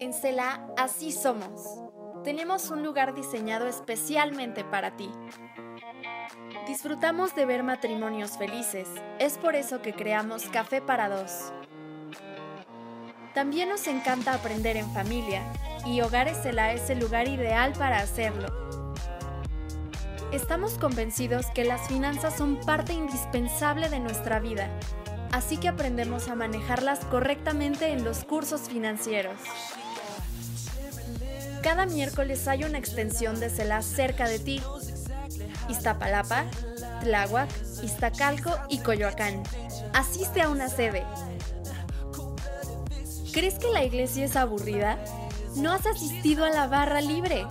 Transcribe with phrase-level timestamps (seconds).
[0.00, 1.78] En Cela, así somos.
[2.24, 5.10] Tenemos un lugar diseñado especialmente para ti.
[6.66, 8.88] Disfrutamos de ver matrimonios felices.
[9.18, 11.52] Es por eso que creamos Café para Dos.
[13.34, 15.42] También nos encanta aprender en familia
[15.84, 18.48] y Hogares Cela es el lugar ideal para hacerlo.
[20.32, 24.70] Estamos convencidos que las finanzas son parte indispensable de nuestra vida,
[25.30, 29.36] así que aprendemos a manejarlas correctamente en los cursos financieros.
[31.62, 34.62] Cada miércoles hay una extensión de CELA cerca de ti.
[35.68, 36.44] Iztapalapa,
[37.02, 37.50] Tláhuac,
[37.82, 39.42] Iztacalco y Coyoacán.
[39.92, 41.04] Asiste a una sede.
[43.32, 44.98] ¿Crees que la iglesia es aburrida?
[45.56, 47.46] ¿No has asistido a la barra libre?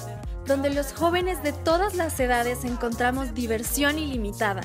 [0.49, 4.61] donde los jóvenes de todas las edades encontramos diversión ilimitada.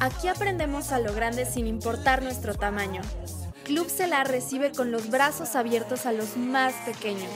[0.00, 3.00] Aquí aprendemos a lo grande sin importar nuestro tamaño.
[3.72, 7.30] Club Celar recibe con los brazos abiertos a los más pequeños.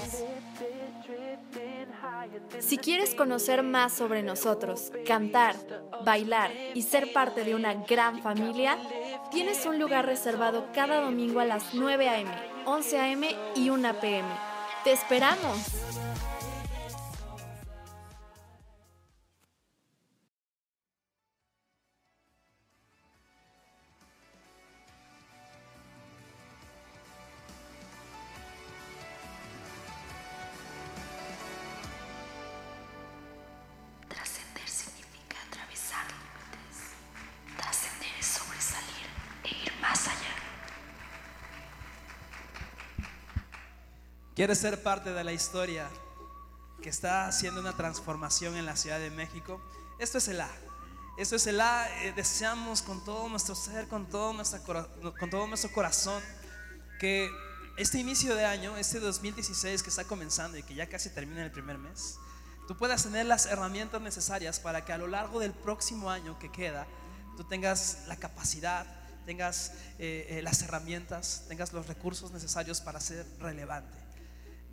[2.58, 5.56] Si quieres conocer más sobre nosotros, cantar,
[6.04, 8.76] bailar y ser parte de una gran familia,
[9.30, 12.30] tienes un lugar reservado cada domingo a las 9 a.m.,
[12.66, 13.36] 11 a.m.
[13.54, 14.28] y 1 p.m.
[14.84, 15.95] ¡Te esperamos!
[44.36, 45.88] ¿Quieres ser parte de la historia
[46.82, 49.62] que está haciendo una transformación en la Ciudad de México?
[49.98, 50.50] Esto es el A.
[51.16, 51.88] Esto es el A.
[52.02, 54.34] Eh, deseamos con todo nuestro ser, con todo,
[55.18, 56.22] con todo nuestro corazón,
[57.00, 57.30] que
[57.78, 61.50] este inicio de año, este 2016 que está comenzando y que ya casi termina el
[61.50, 62.18] primer mes,
[62.68, 66.52] tú puedas tener las herramientas necesarias para que a lo largo del próximo año que
[66.52, 66.86] queda,
[67.38, 68.84] tú tengas la capacidad,
[69.24, 74.05] tengas eh, eh, las herramientas, tengas los recursos necesarios para ser relevante.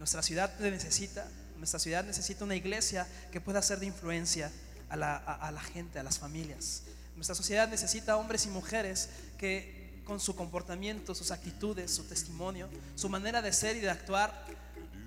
[0.03, 1.25] Nuestra ciudad te necesita,
[1.55, 4.51] nuestra ciudad necesita una iglesia que pueda ser de influencia
[4.89, 6.83] a la, a- la gente, a las familias.
[7.15, 13.07] Nuestra sociedad necesita hombres y mujeres que con su comportamiento, sus actitudes, su testimonio, su
[13.07, 14.45] manera de ser y de actuar,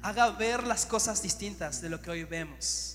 [0.01, 2.95] haga ver las cosas distintas de lo que hoy vemos.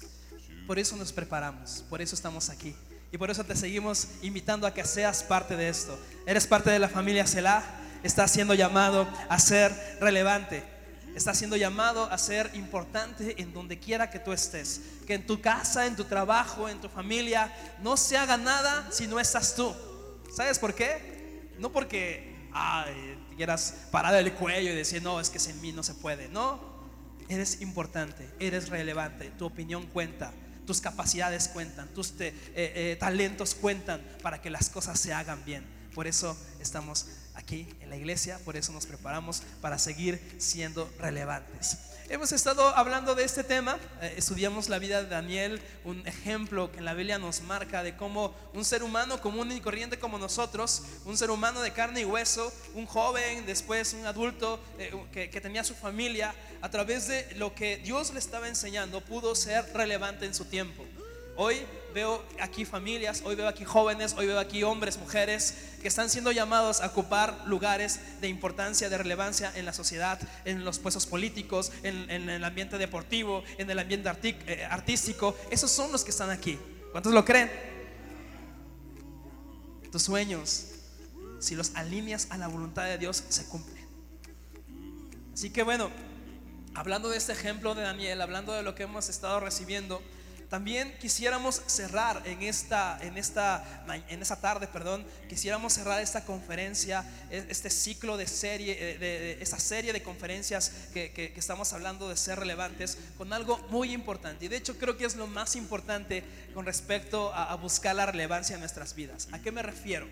[0.65, 2.75] Por eso nos preparamos, por eso estamos aquí.
[3.11, 5.99] Y por eso te seguimos invitando a que seas parte de esto.
[6.25, 7.63] Eres parte de la familia Selah,
[8.01, 10.70] estás siendo llamado a ser relevante.
[11.15, 14.81] Estás siendo llamado a ser importante en donde quiera que tú estés.
[15.05, 19.07] Que en tu casa, en tu trabajo, en tu familia, no se haga nada si
[19.07, 19.73] no estás tú.
[20.33, 21.49] ¿Sabes por qué?
[21.59, 25.71] No porque ay, te quieras parar el cuello y decir, no, es que sin mí
[25.71, 26.29] no se puede.
[26.29, 26.59] No,
[27.29, 30.33] eres importante, eres relevante, tu opinión cuenta,
[30.65, 35.65] tus capacidades cuentan, tus eh, eh, talentos cuentan para que las cosas se hagan bien.
[35.93, 41.77] Por eso estamos aquí en la iglesia, por eso nos preparamos para seguir siendo relevantes.
[42.11, 46.79] Hemos estado hablando de este tema, eh, estudiamos la vida de Daniel, un ejemplo que
[46.79, 50.83] en la Biblia nos marca de cómo un ser humano común y corriente como nosotros,
[51.05, 55.39] un ser humano de carne y hueso, un joven, después un adulto eh, que, que
[55.39, 60.25] tenía su familia, a través de lo que Dios le estaba enseñando, pudo ser relevante
[60.25, 60.83] en su tiempo.
[61.37, 66.09] Hoy veo aquí familias, hoy veo aquí jóvenes, hoy veo aquí hombres, mujeres que están
[66.09, 71.05] siendo llamados a ocupar lugares de importancia, de relevancia en la sociedad, en los puestos
[71.07, 75.35] políticos, en, en el ambiente deportivo, en el ambiente arti- eh, artístico.
[75.49, 76.57] Esos son los que están aquí.
[76.91, 77.51] ¿Cuántos lo creen?
[79.91, 80.67] Tus sueños,
[81.39, 83.85] si los alineas a la voluntad de Dios, se cumplen.
[85.33, 85.89] Así que bueno,
[86.75, 90.01] hablando de este ejemplo de Daniel, hablando de lo que hemos estado recibiendo,
[90.51, 93.63] también quisiéramos cerrar en esta, en esta,
[94.09, 99.41] en esta tarde, perdón, quisiéramos cerrar esta conferencia, e- este ciclo de serie, eh, de,
[99.41, 104.43] esta serie de conferencias que, estamos hablando de ser relevantes, con algo muy importante.
[104.43, 106.21] Y de hecho creo que es lo más importante
[106.53, 109.29] con respecto a, a buscar la relevancia en nuestras vidas.
[109.31, 110.09] ¿A qué me refiero?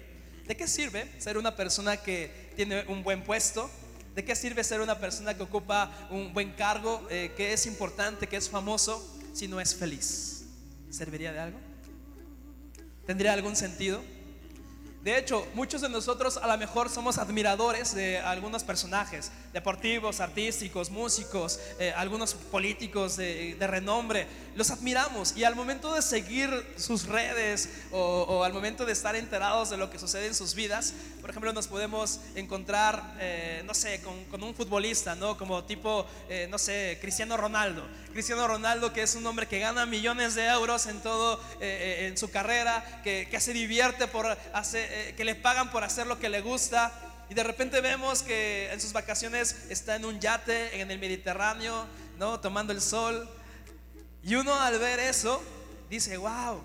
[0.48, 3.70] ¿De qué sirve ser una persona que tiene un buen puesto?
[4.16, 8.28] ¿De qué sirve ser una persona que ocupa un buen cargo, eh, que es importante,
[8.28, 10.44] que es famoso, si no es feliz?
[10.90, 11.58] ¿Serviría de algo?
[13.06, 14.02] ¿Tendría algún sentido?
[15.02, 20.90] De hecho, muchos de nosotros a lo mejor somos admiradores de algunos personajes, deportivos, artísticos,
[20.92, 24.28] músicos, eh, algunos políticos de, renombre.
[24.56, 29.70] Los admiramos y al momento de seguir sus redes o, al momento de estar enterados
[29.70, 34.02] de lo que sucede en sus vidas, por ejemplo, nos podemos encontrar, eh, no sé,
[34.02, 35.38] con, un futbolista, ¿no?
[35.38, 37.88] Como tipo, eh, no sé, Cristiano Ronaldo.
[38.12, 42.32] Cristiano Ronaldo, que es un hombre que gana millones de euros en todo, en su
[42.32, 44.38] carrera, que, que se divierte por
[45.16, 47.09] que le pagan por hacer lo que le gusta.
[47.30, 51.86] Y de repente vemos que en sus vacaciones está en un yate en el Mediterráneo,
[52.18, 52.40] ¿no?
[52.40, 53.30] Tomando el sol.
[54.24, 55.42] Y uno al ver eso
[55.90, 56.62] dice, wow,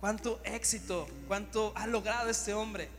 [0.00, 2.90] cuánto éxito, cuánto ha logrado este hombre.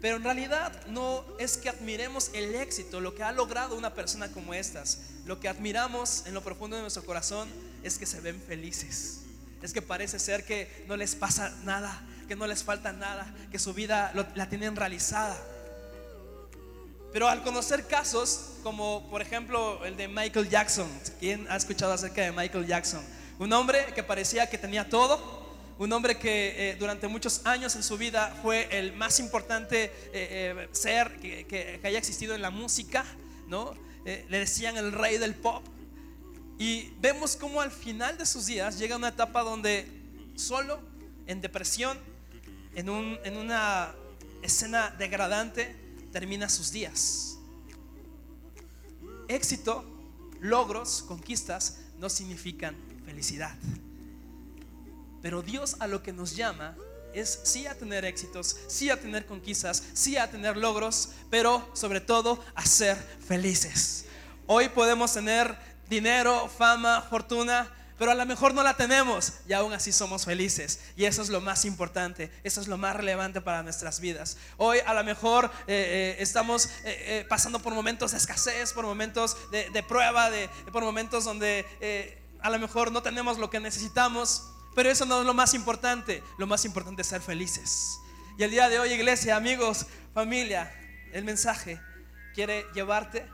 [0.00, 4.30] Pero en realidad no es que admiremos el éxito, lo que ha logrado una persona
[4.30, 5.00] como estas.
[5.24, 7.48] Lo que admiramos en lo profundo de nuestro corazón
[7.82, 9.22] es que se ven felices.
[9.62, 13.58] Es que parece ser que no les pasa nada, que no les falta nada, que
[13.58, 15.36] su vida la tienen realizada.
[17.14, 20.90] Pero al conocer casos como por ejemplo el de Michael Jackson,
[21.20, 23.04] ¿quién ha escuchado acerca de Michael Jackson?
[23.38, 25.46] Un hombre que parecía que tenía todo,
[25.78, 29.92] un hombre que eh, durante muchos años en su vida fue el más importante eh,
[30.12, 33.04] eh, ser que, que, que, haya existido en la música,
[33.46, 33.74] ¿no?
[34.04, 35.62] le decían el rey del pop.
[36.58, 39.86] Y vemos cómo al final de sus días llega una etapa donde
[40.34, 40.80] solo,
[41.28, 41.96] en depresión,
[42.74, 43.94] en, un, en una
[44.42, 45.83] escena degradante,
[46.14, 47.38] termina sus días.
[49.26, 49.84] Éxito,
[50.40, 53.56] logros, conquistas no significan felicidad.
[55.20, 56.76] Pero Dios a lo que nos llama
[57.14, 62.00] es sí a tener éxitos, sí a tener conquistas, sí a tener logros, pero sobre
[62.00, 64.04] todo a ser felices.
[64.46, 65.58] Hoy podemos tener
[65.90, 67.68] dinero, fama, fortuna,
[68.04, 70.78] pero a lo mejor no la tenemos y aún así somos felices.
[70.94, 74.36] Y eso es lo más importante, eso es lo más relevante para nuestras vidas.
[74.58, 79.38] Hoy a lo mejor eh, eh, estamos eh, pasando por momentos de escasez, por momentos
[79.50, 81.64] de, de prueba, de, por momentos donde
[82.42, 86.22] a lo mejor no tenemos lo que necesitamos, pero eso no es lo más importante.
[86.36, 88.00] Lo más importante es ser felices.
[88.36, 90.70] Y el día de hoy, iglesia, amigos, familia,
[91.14, 91.80] el mensaje
[92.34, 93.26] quiere llevarte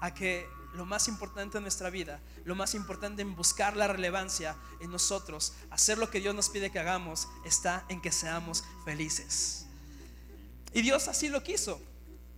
[0.00, 4.56] a que lo más importante en nuestra vida, lo más importante en buscar la relevancia
[4.80, 9.66] en nosotros, hacer lo que Dios nos pide que hagamos, está en que seamos felices.
[10.72, 11.80] Y Dios así lo quiso.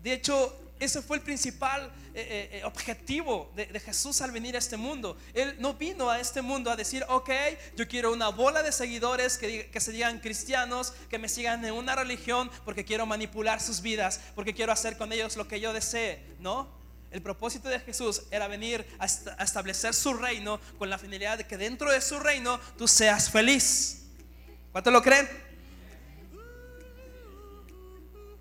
[0.03, 4.77] De hecho, ese fue el principal eh, eh, objetivo de, Jesús al venir a este
[4.77, 5.17] mundo.
[5.33, 7.31] Él no vino a este mundo a decir, ok,
[7.77, 11.95] yo quiero una bola de seguidores que se digan cristianos, que me sigan en una
[11.95, 16.21] religión porque quiero manipular sus vidas, porque quiero hacer con ellos lo que yo desee.
[16.41, 16.82] No,
[17.13, 19.05] el propósito de Jesús era venir a,
[19.45, 24.05] establecer su reino con la finalidad de que dentro de su reino tú seas feliz.
[24.73, 25.29] ¿Cuánto lo creen?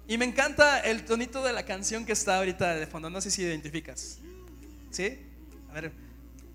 [0.07, 3.09] Y me encanta el tonito de la canción que está ahorita de fondo.
[3.09, 4.19] No sé si identificas.
[4.89, 5.19] ¿Sí?
[5.69, 5.91] A ver,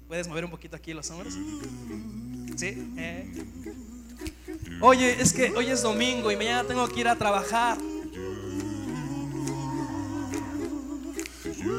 [0.09, 1.35] ¿puedes mover un poquito aquí los hombros?
[2.57, 2.93] ¿Sí?
[2.97, 3.45] Eh.
[4.81, 7.79] Oye, es que hoy es domingo y mañana tengo que ir a trabajar.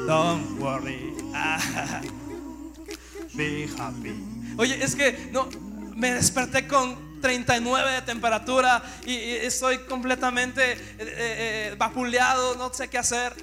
[0.08, 1.12] Don't worry.
[3.36, 4.16] Be happy.
[4.56, 5.46] Oye, es que no,
[5.94, 12.96] me desperté con 39 de temperatura y, estoy completamente eh, eh, vapuleado, no sé qué
[12.96, 13.34] hacer.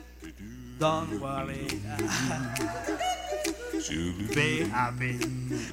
[0.80, 1.68] Don't worry.
[4.34, 5.20] Be happy.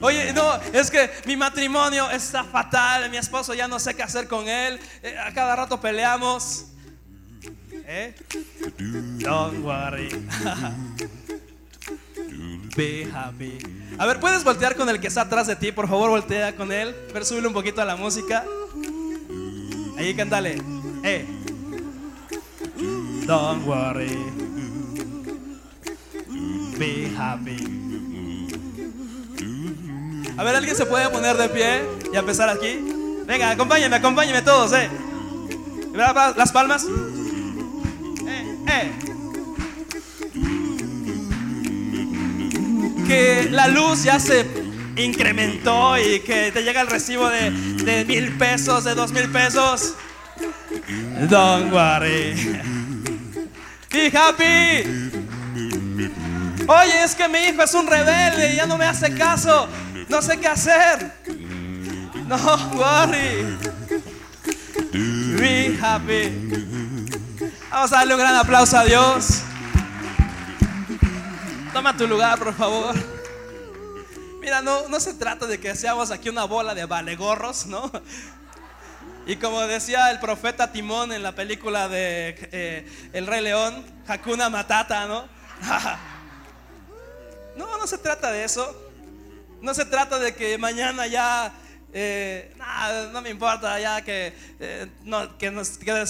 [0.03, 4.29] Oye, no, es que mi matrimonio está fatal, mi esposo ya no sé qué hacer
[4.29, 6.67] con él, eh, a cada rato peleamos.
[7.87, 8.14] ¿Eh?
[9.19, 10.08] Don't worry.
[12.76, 13.58] Be happy.
[13.98, 15.72] A ver, ¿puedes voltear con el que está atrás de ti?
[15.72, 16.94] Por favor, voltea con él.
[17.12, 18.44] Pero súbele un poquito a la música.
[19.98, 20.60] Ahí cántale.
[21.03, 21.27] Eh.
[23.27, 24.17] Don't worry.
[26.79, 28.48] Be happy.
[30.36, 32.81] A ver, ¿alguien se puede poner de pie y empezar aquí?
[33.27, 34.89] Venga, acompáñenme, acompáñenme todos, eh.
[35.94, 36.86] Las palmas.
[38.72, 38.91] Eh.
[43.06, 44.46] Que la luz ya se
[44.96, 49.94] incrementó y que te llega el recibo de, mil pesos, de dos mil pesos.
[51.29, 52.60] Don't worry.
[53.93, 54.88] Be happy.
[56.67, 59.69] Oye, es que mi hijo es un rebelde y ya no me hace caso.
[60.08, 61.12] No sé qué hacer.
[62.29, 63.58] Don't worry.
[65.38, 66.71] Be happy.
[67.72, 69.41] Vamos a darle un gran aplauso a Dios.
[71.72, 72.94] Toma tu lugar, por favor.
[74.43, 77.91] Mira, no, no se trata de que seamos aquí una bola de valegorros, ¿no?
[79.24, 84.50] Y como decía el profeta Timón en la película de eh, El Rey León, Hakuna
[84.50, 85.26] Matata, ¿no?
[87.56, 88.76] no, no se trata de eso.
[89.62, 91.55] No se trata de que mañana ya,
[91.93, 92.55] eh,
[93.13, 95.53] no me importa ya que, eh, no, que,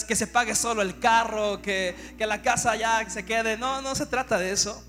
[0.06, 3.56] que, se pague solo el carro, que, que, la casa ya se quede.
[3.56, 4.84] No, no se trata de eso.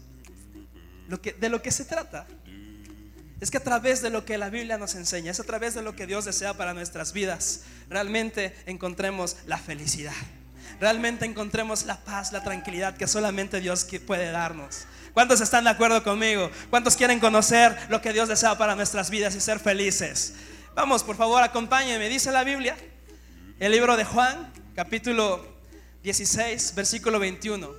[1.08, 2.28] Lo que, de lo que se trata
[3.42, 5.82] es que a través de lo que la Biblia nos enseña, es a través de
[5.82, 10.14] lo que Dios desea para nuestras vidas, realmente encontremos la felicidad.
[10.80, 14.86] Realmente encontremos la paz, la tranquilidad que solamente Dios puede darnos.
[15.14, 16.50] ¿Cuántos están de acuerdo conmigo?
[16.70, 20.34] ¿Cuántos quieren conocer lo que Dios desea para nuestras vidas y ser felices?
[20.76, 22.10] Vamos, por favor, acompáñenme.
[22.10, 22.76] Dice la Biblia,
[23.60, 25.46] el libro de Juan, capítulo
[26.02, 27.70] 16, versículo 21.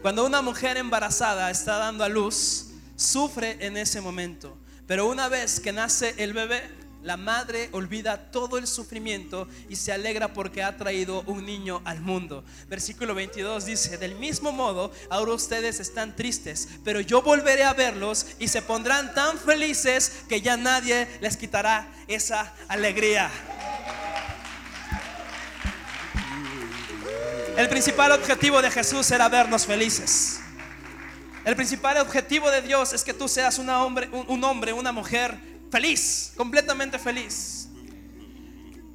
[0.00, 4.56] Cuando una mujer embarazada está dando a luz, sufre en ese momento.
[4.86, 6.62] Pero una vez que nace el bebé,
[7.02, 12.00] la madre olvida todo el sufrimiento y se alegra porque ha traído un niño al
[12.00, 12.44] mundo.
[12.68, 18.26] Versículo 22 dice, del mismo modo, ahora ustedes están tristes, pero yo volveré a verlos
[18.38, 23.30] y se pondrán tan felices que ya nadie les quitará esa alegría.
[27.56, 30.40] El principal objetivo de Jesús era vernos felices.
[31.44, 35.36] El principal objetivo de Dios es que tú seas una hombre, un, hombre, una mujer
[35.70, 37.68] feliz, completamente feliz.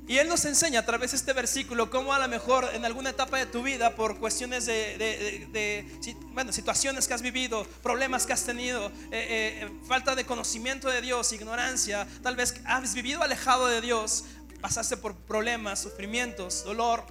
[0.08, 3.10] Y Él nos enseña a través de este versículo cómo a lo mejor en alguna
[3.10, 5.88] etapa de tu vida, por cuestiones de,
[6.34, 11.02] bueno, situaciones que has vivido, problemas que has tenido, eh, eh, falta de conocimiento de
[11.02, 14.26] Dios, ignorancia, tal vez has vivido alejado de Dios,
[14.62, 17.04] pasaste por problemas, sufrimientos, dolor.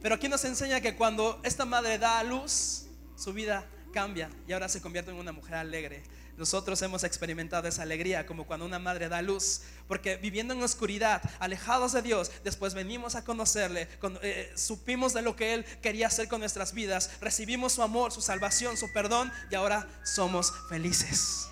[0.00, 4.52] Pero aquí nos enseña que cuando esta madre da a luz, su vida cambia y
[4.52, 6.02] ahora se convierte en una mujer alegre.
[6.38, 11.20] Nosotros hemos experimentado esa alegría como cuando una madre da luz, porque viviendo en oscuridad,
[11.40, 13.88] alejados de Dios, después venimos a conocerle,
[14.22, 18.20] eh, supimos de lo que Él quería hacer con nuestras vidas, recibimos su amor, su
[18.20, 21.48] salvación, su perdón y ahora somos felices.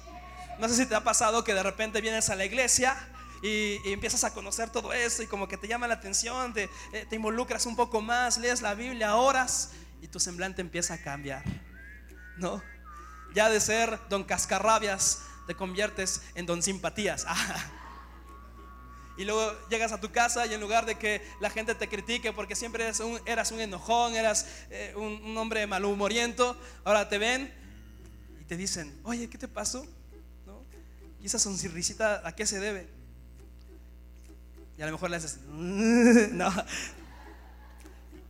[0.60, 2.96] No sé si te ha pasado que de repente vienes a la iglesia
[3.42, 7.06] y, empiezas a conocer todo eso y como que te llama la atención, te, eh,
[7.10, 11.42] te involucras un poco más, lees la Biblia, oras y tu semblante empieza a cambiar
[12.36, 12.62] ¿no?
[13.36, 17.26] Ya de ser don cascarrabias te conviertes en don simpatías.
[19.18, 22.34] Y luego llegas a tu casa y en lugar de que la gente te critique
[22.34, 27.50] porque siempre eras un, eras un enojón, eras eh, un, hombre malhumoriento, ahora te ven
[28.38, 29.86] y te dicen, oye, ¿qué te pasó?
[30.44, 30.62] ¿No?
[31.22, 32.86] ¿Y esa sonrisita a qué se debe?
[34.76, 36.52] Y a lo mejor le haces, no,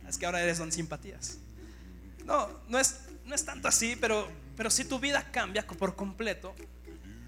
[0.07, 1.37] es que ahora eres don simpatías.
[2.23, 6.55] No, no es, no es tanto así, pero, pero si tu vida cambia por completo,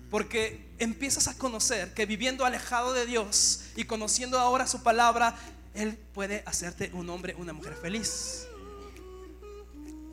[0.09, 5.35] porque empiezas a conocer que viviendo alejado de Dios y conociendo ahora su palabra,
[5.75, 8.47] Él puede hacerte un hombre, una mujer feliz.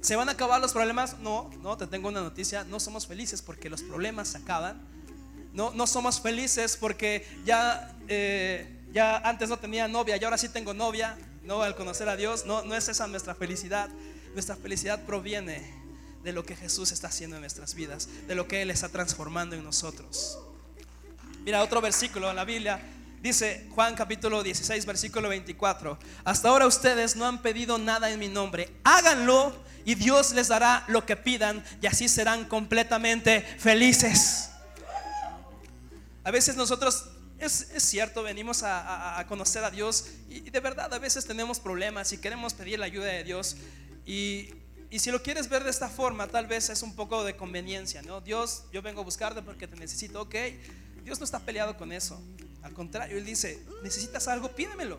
[0.02, 1.18] ¿Se van a acabar los problemas?
[1.20, 4.80] No, no, te tengo una noticia, no somos felices porque los problemas se acaban.
[5.54, 10.50] No, no somos felices porque ya, eh, ya antes no tenía novia y ahora sí
[10.50, 11.16] tengo novia.
[11.44, 13.88] No, al conocer a Dios, no, no es esa nuestra felicidad.
[14.34, 15.85] Nuestra felicidad proviene
[16.26, 19.54] de lo que Jesús está haciendo en nuestras vidas, de lo que Él está transformando
[19.54, 20.40] en nosotros.
[21.44, 22.80] Mira otro versículo en la Biblia.
[23.22, 25.96] Dice Juan capítulo 16, versículo 24.
[26.24, 28.72] Hasta ahora ustedes no han pedido nada en mi nombre.
[28.82, 29.54] Háganlo
[29.84, 34.50] y Dios les dará lo que pidan y así serán completamente felices.
[36.24, 37.04] A veces nosotros
[37.38, 42.18] es, cierto, venimos a, conocer a Dios y, de verdad a veces tenemos problemas y
[42.18, 43.56] queremos pedir la ayuda de Dios.
[44.04, 44.65] Y,
[44.98, 48.20] si lo quieres ver de esta forma, tal vez es un poco de conveniencia, ¿no?
[48.20, 50.34] Dios, yo vengo a buscarte porque te necesito, ok.
[51.04, 52.20] Dios no está peleado con eso.
[52.62, 54.98] Al contrario, Él dice, necesitas algo, pídemelo.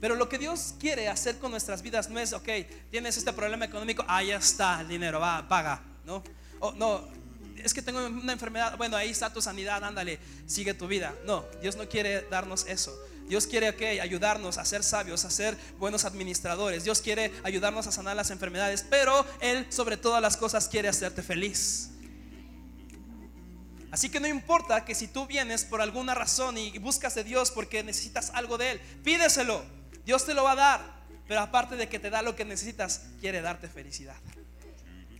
[0.00, 2.48] Pero lo que Dios quiere hacer con nuestras vidas no es, ok,
[2.90, 6.22] tienes este problema económico, ahí está el dinero, va, paga, ¿no?
[6.58, 7.06] O no,
[7.64, 11.14] es que tengo una enfermedad, bueno, ahí está tu sanidad, ándale, sigue tu vida.
[11.24, 12.96] No, Dios no quiere darnos eso.
[13.28, 13.68] Dios quiere
[14.00, 16.82] ayudarnos a ser sabios, a ser buenos administradores.
[16.82, 21.22] Dios quiere ayudarnos a sanar las enfermedades, pero Él sobre todas las cosas quiere hacerte
[21.22, 21.90] feliz.
[23.92, 27.52] Así que no importa que si tú vienes por alguna razón y buscas de Dios
[27.52, 29.62] porque necesitas algo de Él, pídeselo.
[30.04, 31.00] Dios te lo va a dar.
[31.28, 34.16] Pero aparte de que te da lo que necesitas, quiere darte felicidad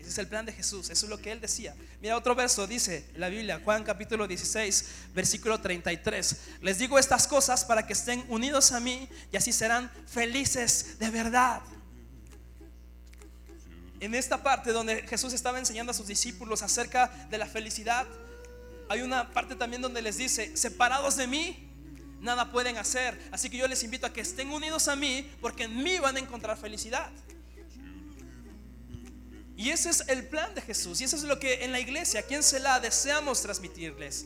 [0.09, 1.75] es el plan de Jesús, eso es lo que él decía.
[2.01, 6.37] Mira otro verso, dice la Biblia, Juan capítulo 16, versículo 33.
[6.63, 11.11] Les digo estas cosas para que estén unidos a mí y así serán felices de
[11.11, 11.61] verdad.
[14.01, 18.07] En esta parte donde Jesús estaba enseñando a sus discípulos acerca de la felicidad,
[18.89, 21.71] hay una parte también donde les dice, separados de mí,
[22.21, 23.21] nada pueden hacer.
[23.31, 26.17] Así que yo les invito a que estén unidos a mí porque en mí van
[26.17, 27.11] a encontrar felicidad.
[29.61, 31.03] Y ese es el plan de Jesús.
[31.03, 34.25] Y eso es lo que en la iglesia, aquí en Selah, deseamos transmitirles.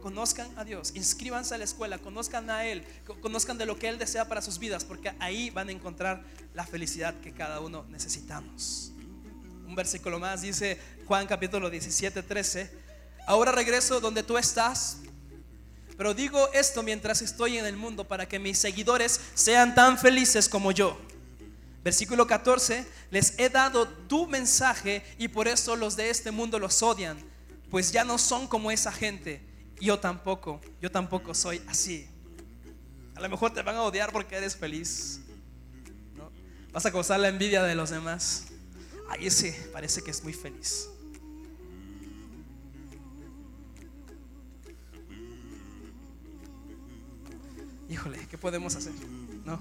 [0.00, 2.82] Conozcan a Dios, inscríbanse a la escuela, conozcan a Él,
[3.20, 6.24] conozcan de lo que Él desea para sus vidas, porque ahí van a encontrar
[6.54, 8.92] la felicidad que cada uno necesitamos.
[9.66, 12.70] Un versículo más dice Juan capítulo 17, 13.
[13.26, 14.96] Ahora regreso donde tú estás,
[15.98, 20.48] pero digo esto mientras estoy en el mundo para que mis seguidores sean tan felices
[20.48, 20.98] como yo.
[21.82, 26.82] Versículo 14, les he dado tu mensaje y por eso los de este mundo los
[26.82, 27.18] odian,
[27.70, 29.40] pues ya no son como esa gente.
[29.80, 32.06] Yo tampoco, yo tampoco soy así.
[33.16, 35.20] A lo mejor te van a odiar porque eres feliz.
[36.72, 38.46] Vas a causar la envidia de los demás.
[39.08, 40.88] Ahí sí, parece que es muy feliz.
[47.92, 48.92] híjole, ¿qué podemos hacer?
[49.44, 49.60] No,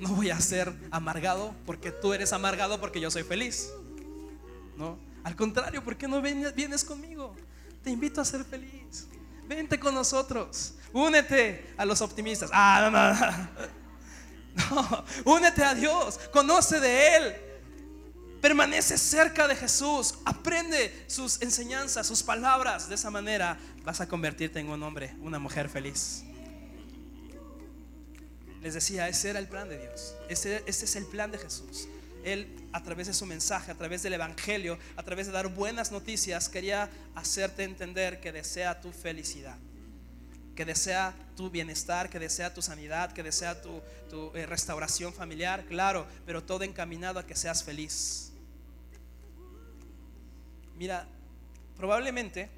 [0.00, 3.70] no voy a ser amargado porque tú eres amargado porque yo soy feliz.
[4.76, 7.34] No, al contrario, ¿por qué no vienes conmigo?
[7.82, 9.06] Te invito a ser feliz.
[9.48, 10.74] Vente con nosotros.
[10.92, 12.50] Únete a los optimistas.
[12.52, 14.74] Ah, no, no.
[14.82, 16.18] no, únete a Dios.
[16.32, 17.36] Conoce de Él.
[18.40, 20.14] Permanece cerca de Jesús.
[20.24, 22.88] Aprende sus enseñanzas, sus palabras.
[22.88, 26.24] De esa manera vas a convertirte en un hombre, una mujer feliz.
[28.66, 30.16] Les decía, ese era el plan de Dios.
[30.28, 31.86] Ese, es el plan de Jesús.
[32.24, 35.92] Él, a través de su mensaje, a través del Evangelio, a través de dar buenas
[35.92, 39.56] noticias, quería hacerte entender que desea tu felicidad,
[40.56, 43.80] que desea tu bienestar, que desea tu sanidad, que desea tu,
[44.34, 48.32] eh, restauración familiar, claro, pero todo encaminado a que seas feliz.
[50.76, 51.06] Mira,
[51.76, 52.50] probablemente,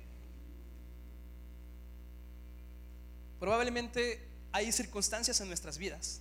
[3.38, 6.20] probablemente hay circunstancias en nuestras vidas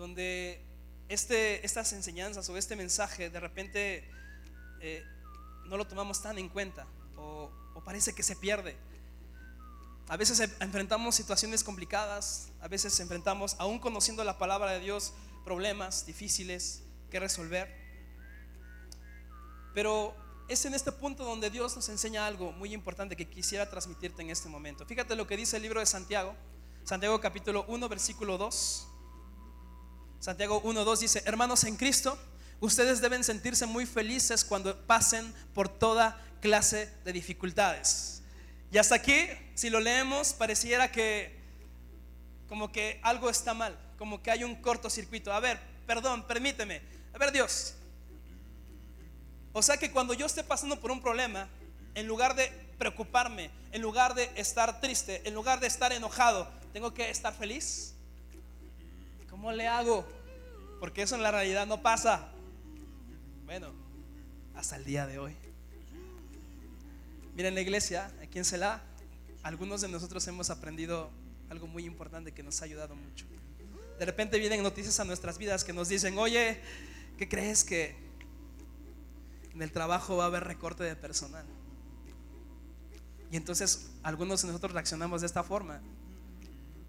[0.00, 0.64] donde
[1.08, 4.08] este, estas enseñanzas o este mensaje de repente
[4.80, 5.04] eh,
[5.66, 7.50] no lo tomamos tan en cuenta o,
[7.84, 8.76] parece que se pierde.
[10.08, 16.04] A veces enfrentamos situaciones complicadas, a veces enfrentamos, aún conociendo la palabra de Dios, problemas
[16.04, 17.74] difíciles que resolver.
[19.72, 20.14] Pero
[20.48, 24.28] es en este punto donde Dios nos enseña algo muy importante que quisiera transmitirte en
[24.28, 24.84] este momento.
[24.84, 26.34] Fíjate lo que dice el libro de Santiago,
[26.90, 28.88] Santiago capítulo 1, versículo 2.
[30.18, 32.18] Santiago 1, 2 dice, hermanos en Cristo,
[32.58, 38.24] ustedes deben sentirse muy felices cuando pasen por toda clase de dificultades.
[38.72, 39.14] Y hasta aquí,
[39.54, 41.40] si lo leemos, pareciera que
[42.48, 45.32] como que algo está mal, como que hay un cortocircuito.
[45.32, 46.82] A ver, perdón, permíteme.
[47.14, 47.76] A ver, Dios.
[49.52, 51.48] O sea que cuando yo esté pasando por un problema,
[51.94, 56.94] en lugar de preocuparme, en lugar de estar triste, en lugar de estar enojado, tengo
[56.94, 57.94] que estar feliz.
[59.28, 60.08] ¿Cómo le hago?
[60.80, 62.32] Porque eso en la realidad no pasa.
[63.44, 63.68] Bueno,
[64.56, 65.36] hasta el día de hoy.
[67.34, 68.80] Miren la iglesia, aquí en Selah,
[69.42, 71.10] algunos de nosotros hemos aprendido
[71.50, 73.26] algo muy importante que nos ha ayudado mucho.
[73.98, 76.58] De repente vienen noticias a nuestras vidas que nos dicen, oye,
[77.18, 77.94] ¿qué crees que
[79.52, 81.44] en el trabajo va a haber recorte de personal?
[83.30, 85.80] Y entonces algunos de nosotros reaccionamos de esta forma.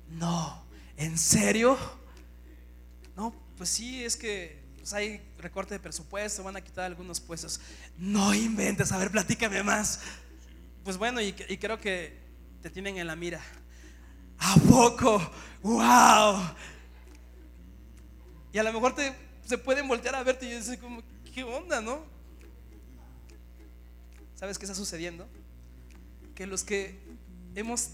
[0.09, 0.63] No,
[0.97, 1.77] ¿en serio?
[3.15, 7.61] No, pues sí, es que pues, hay recorte de presupuesto, van a quitar algunos puestos.
[7.97, 10.01] No inventes, a ver, platícame más.
[10.83, 12.19] Pues bueno, y, creo que
[12.61, 13.39] te tienen en la mira.
[14.39, 15.21] ¿A poco?
[15.61, 16.41] ¡Wow!
[18.51, 19.13] Y a lo mejor te,
[19.45, 22.03] se pueden voltear a verte y decir como, ¿qué onda, no?
[24.35, 25.27] ¿Sabes qué está sucediendo?
[26.41, 26.99] Que los que
[27.53, 27.91] hemos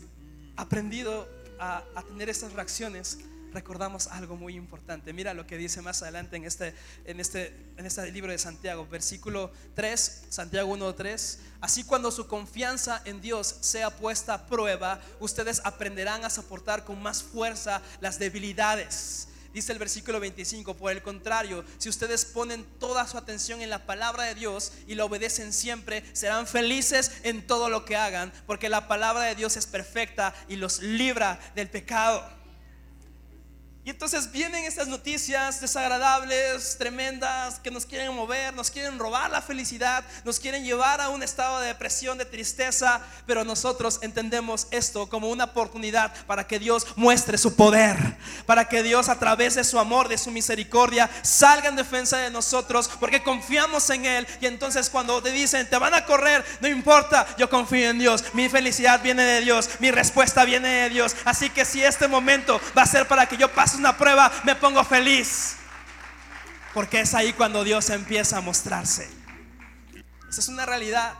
[0.55, 1.27] aprendido
[1.59, 3.17] a, tener estas reacciones,
[3.51, 5.11] recordamos algo muy importante.
[5.11, 8.87] Mira lo que dice más adelante en este, en este, en este libro de Santiago,
[8.87, 11.39] versículo 3, Santiago 1.3.
[11.59, 17.01] Así cuando su confianza en Dios sea puesta a prueba, ustedes aprenderán a soportar con
[17.01, 23.07] más fuerza las debilidades Dice el versículo 25, por el contrario, si ustedes ponen toda
[23.07, 27.69] su atención en la palabra de Dios y la obedecen siempre, serán felices en todo
[27.69, 32.36] lo que hagan, porque la palabra de Dios es perfecta y los libra del pecado.
[33.87, 39.41] Y entonces vienen estas noticias desagradables, tremendas, que nos quieren mover, nos quieren robar la
[39.41, 45.07] felicidad, nos quieren llevar a un estado de depresión, de tristeza, pero nosotros entendemos esto
[45.07, 47.95] como una oportunidad para que Dios muestre su poder,
[48.45, 52.29] para que Dios a través de su amor, de su misericordia, salga en defensa de
[52.29, 54.27] nosotros, porque confiamos en Él.
[54.41, 58.25] Y entonces cuando te dicen, te van a correr, no importa, yo confío en Dios,
[58.33, 61.15] mi felicidad viene de Dios, mi respuesta viene de Dios.
[61.23, 64.55] Así que si este momento va a ser para que yo pase una prueba, me
[64.55, 65.55] pongo feliz.
[66.73, 69.09] Porque es ahí cuando Dios empieza a mostrarse.
[70.29, 71.15] Esa es una realidad.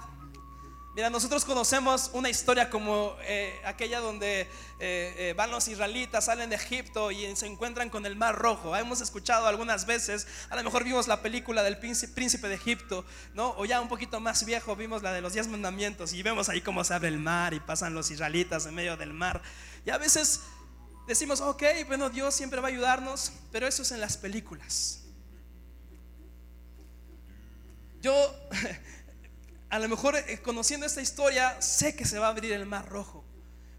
[0.97, 4.47] Mira, nosotros conocemos una historia como eh, aquella donde eh,
[4.79, 8.75] eh, van los israelitas, salen de Egipto y se encuentran con el mar rojo.
[8.75, 13.53] Hemos escuchado algunas veces, a lo mejor vimos la película del príncipe de Egipto, ¿no?
[13.57, 16.61] O ya un poquito más viejo vimos la de los diez mandamientos y vemos ahí
[16.61, 19.43] cómo se abre el mar y pasan los israelitas en medio del mar.
[19.85, 20.41] Y a veces
[21.07, 24.99] decimos, ok, bueno, Dios siempre va a ayudarnos, pero eso es en las películas.
[28.01, 28.13] Yo,
[29.69, 32.87] a lo mejor eh, conociendo esta historia, sé que se va a abrir el mar
[32.89, 33.23] rojo,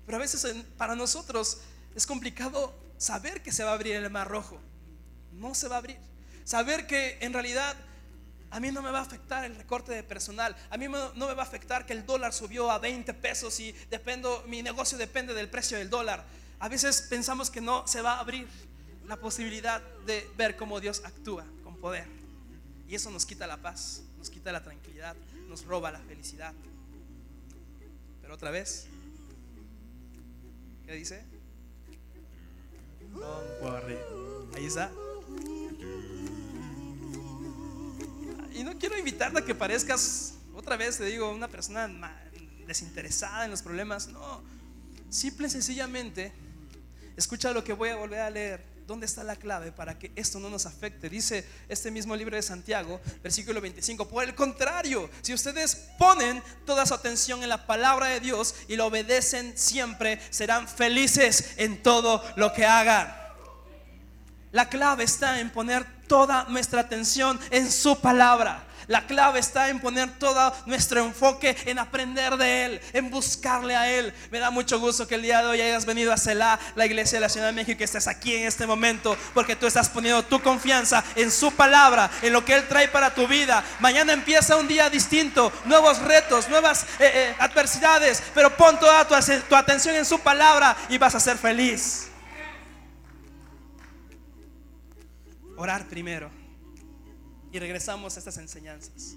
[0.06, 1.58] pero a veces para nosotros
[1.94, 4.58] es complicado saber que se va a abrir el mar rojo.
[5.32, 5.98] No se va a abrir.
[6.44, 7.76] Saber que en realidad
[8.50, 10.56] a mí no me va a afectar el recorte de personal.
[10.70, 13.72] A mí no me va a afectar que el dólar subió a 20 pesos y
[13.90, 16.24] dependo, mi negocio depende del precio del dólar
[16.60, 18.48] a veces pensamos que no se va a abrir
[19.06, 22.06] la posibilidad de ver cómo Dios actúa con poder.
[22.88, 25.14] Y eso nos quita la paz, nos quita la tranquilidad,
[25.48, 26.52] nos roba la felicidad.
[28.20, 28.86] Pero otra vez,
[30.84, 31.24] ¿qué dice?
[34.54, 34.90] Ahí está.
[38.52, 41.88] Y no quiero invitarte a que parezcas, otra vez te digo, una persona
[42.66, 44.08] desinteresada en los problemas.
[44.08, 44.42] No,
[45.08, 46.32] simple y sencillamente
[47.18, 48.62] Escucha lo que voy a volver a leer.
[48.86, 51.10] ¿Dónde está la clave para que esto no nos afecte?
[51.10, 54.06] Dice este mismo libro de Santiago, versículo 25.
[54.06, 58.76] Por el contrario, si ustedes ponen toda su atención en la palabra de Dios y
[58.76, 63.12] lo obedecen siempre, serán felices en todo lo que hagan.
[64.52, 68.64] La clave está en poner toda nuestra atención en su palabra.
[68.88, 73.92] La clave está en poner todo nuestro enfoque en aprender de Él, en buscarle a
[73.92, 74.14] Él.
[74.30, 77.18] Me da mucho gusto que el día de hoy hayas venido a Selah, la iglesia
[77.18, 79.90] de la Ciudad de México, y que estés aquí en este momento, porque tú estás
[79.90, 83.62] poniendo tu confianza en su palabra, en lo que Él trae para tu vida.
[83.78, 89.14] Mañana empieza un día distinto, nuevos retos, nuevas eh, eh, adversidades, pero pon toda tu,
[89.50, 92.08] tu atención en su palabra y vas a ser feliz.
[95.58, 96.37] Orar primero
[97.52, 99.16] y regresamos a estas enseñanzas.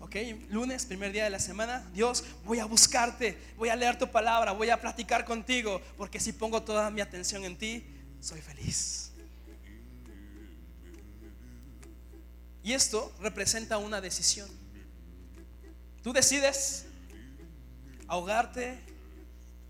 [0.00, 0.16] Ok,
[0.50, 4.52] lunes, primer día de la semana, Dios, voy a buscarte, voy a leer tu palabra,
[4.52, 7.84] voy a platicar contigo, porque si pongo toda mi atención en ti,
[8.20, 9.10] soy feliz.
[12.62, 14.48] Y esto representa una decisión.
[16.02, 16.86] Tú decides
[18.06, 18.78] ahogarte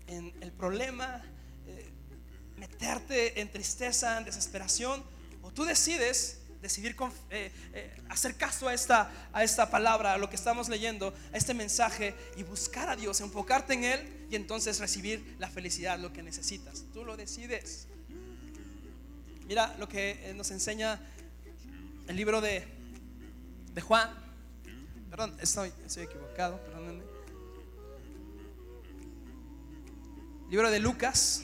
[0.07, 1.23] en el problema,
[1.65, 1.89] eh,
[2.57, 5.03] meterte en tristeza, en desesperación,
[5.41, 6.95] o tú decides decidir
[7.29, 11.37] eh, eh, hacer caso a esta, a esta palabra, a lo que estamos leyendo, a
[11.37, 16.11] este mensaje y buscar a Dios, enfocarte en Él y entonces recibir la felicidad, lo
[16.11, 16.83] que necesitas.
[16.93, 17.87] Tú lo decides.
[19.47, 20.99] Mira lo que eh, nos enseña
[22.07, 22.67] el libro de,
[23.73, 24.09] de Juan.
[25.09, 27.03] Perdón, estoy, estoy equivocado, perdónenme.
[30.49, 31.43] Libro de Lucas,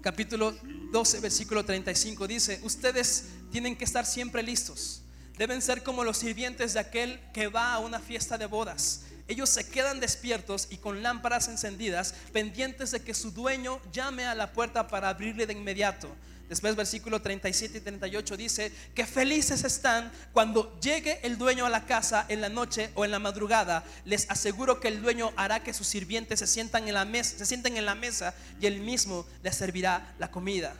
[0.00, 0.54] capítulo
[0.92, 5.02] 12, versículo 35 dice, ustedes tienen que estar siempre listos.
[5.36, 9.02] Deben ser como los sirvientes de aquel que va a una fiesta de bodas.
[9.28, 14.34] Ellos se quedan despiertos y con lámparas encendidas, pendientes de que su dueño llame a
[14.34, 16.08] la puerta para abrirle de inmediato.
[16.48, 21.84] Después versículo 37 y 38 dice que felices están cuando llegue el dueño a la
[21.84, 23.84] casa en la noche o en la madrugada.
[24.06, 27.44] Les aseguro que el dueño hará que sus sirvientes se sientan en la mesa, se
[27.44, 30.74] sienten en la mesa y él mismo les servirá la comida.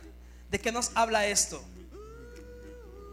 [0.49, 1.63] ¿De qué nos habla esto?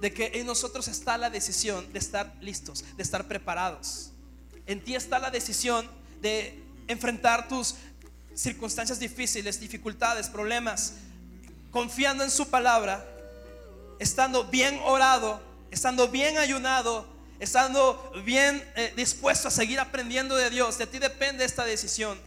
[0.00, 4.12] De que en nosotros está la decisión de estar listos, de estar preparados.
[4.66, 5.86] En ti está la decisión
[6.22, 7.74] de enfrentar tus
[8.34, 10.94] circunstancias difíciles, dificultades, problemas,
[11.70, 13.04] confiando en su palabra,
[13.98, 17.06] estando bien orado, estando bien ayunado,
[17.38, 20.78] estando bien eh, dispuesto a seguir aprendiendo de Dios.
[20.78, 22.18] De ti depende esta decisión.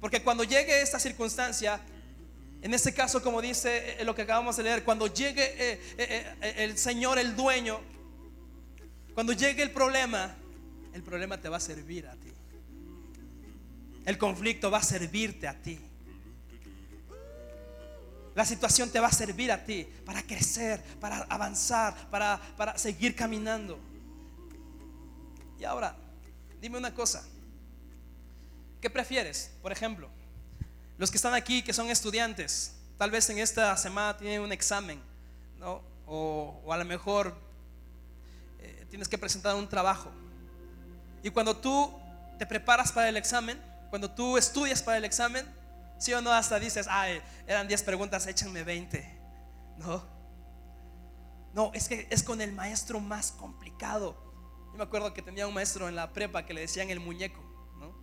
[0.00, 1.80] Porque cuando llegue esta circunstancia,
[2.60, 6.76] en este caso, como dice eh, lo que acabamos de leer, cuando llegue eh, el
[6.76, 7.80] Señor, el dueño,
[9.14, 10.34] cuando llegue el problema,
[10.92, 12.32] el problema te va a servir a ti.
[14.04, 15.78] El conflicto va a servirte a ti.
[18.34, 23.14] La situación te va a servir a ti para crecer, para avanzar, para, para seguir
[23.14, 23.78] caminando.
[25.58, 25.94] Y ahora,
[26.60, 27.22] dime una cosa.
[28.80, 29.52] ¿Qué prefieres?
[29.60, 30.08] Por ejemplo,
[30.98, 35.00] los que están aquí, que son estudiantes, tal vez en esta semana tienen un examen,
[35.58, 35.82] ¿no?
[36.06, 37.34] O, a lo mejor
[38.60, 40.10] eh, tienes que presentar un trabajo.
[41.22, 41.92] Y cuando tú
[42.38, 45.46] te preparas para el examen, cuando tú estudias para el examen,
[46.02, 49.20] sí o no, hasta dices, ay, eran 10 preguntas, échenme 20.
[49.78, 50.04] No.
[51.54, 54.16] No, es que es con el maestro más complicado.
[54.72, 57.40] Yo me acuerdo que tenía un maestro en la prepa que le decían el muñeco.
[57.78, 57.94] ¿no?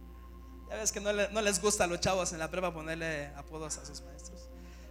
[0.70, 3.86] Ya ves que no, les gusta a los chavos en la prepa ponerle apodos a
[3.86, 4.48] sus maestros.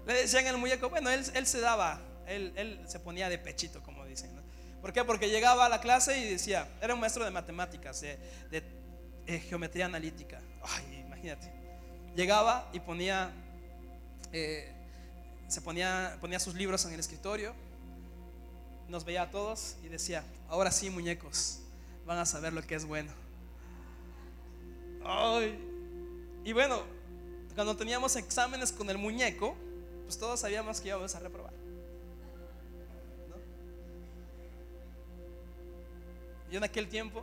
[0.07, 4.39] Le decían el muñeco, bueno, él, se daba, él, se ponía de pechito, como dicen.
[4.83, 5.03] ¿Por qué?
[5.03, 8.19] Porque llegaba a la clase y decía, era un maestro de matemáticas, de,
[8.51, 10.43] de geometría analítica.
[10.63, 11.58] Ay, imagínate.
[12.19, 13.31] Llegaba y ponía,
[14.33, 14.75] eh,
[15.47, 17.55] se ponía, ponía sus libros en el escritorio,
[18.89, 21.61] nos veía a todos y decía, ahora sí muñecos,
[22.07, 23.13] van a saber lo que es bueno.
[25.05, 25.65] Ay.
[26.43, 26.83] Y bueno,
[27.55, 29.55] cuando teníamos exámenes con el muñeco,
[30.03, 31.53] pues todos sabíamos que íbamos a reprobar.
[36.51, 37.23] Yo en aquel tiempo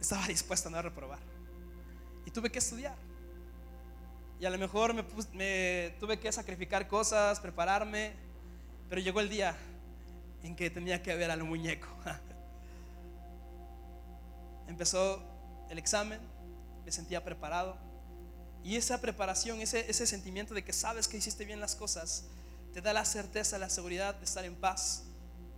[0.00, 1.27] estaba dispuesto a no reprobar.
[2.28, 2.94] Y tuve que estudiar.
[4.38, 5.02] Y a lo mejor me,
[5.98, 8.12] tuve que sacrificar cosas, prepararme,
[8.90, 9.56] pero llegó el día
[10.42, 11.88] en que tenía que ver al muñeco.
[14.68, 15.22] Empezó
[15.70, 16.20] el examen,
[16.84, 17.78] me sentía preparado.
[18.62, 22.26] Y esa preparación, ese, ese sentimiento de que sabes que hiciste bien las cosas,
[22.74, 25.04] te da la certeza, la seguridad de estar en paz,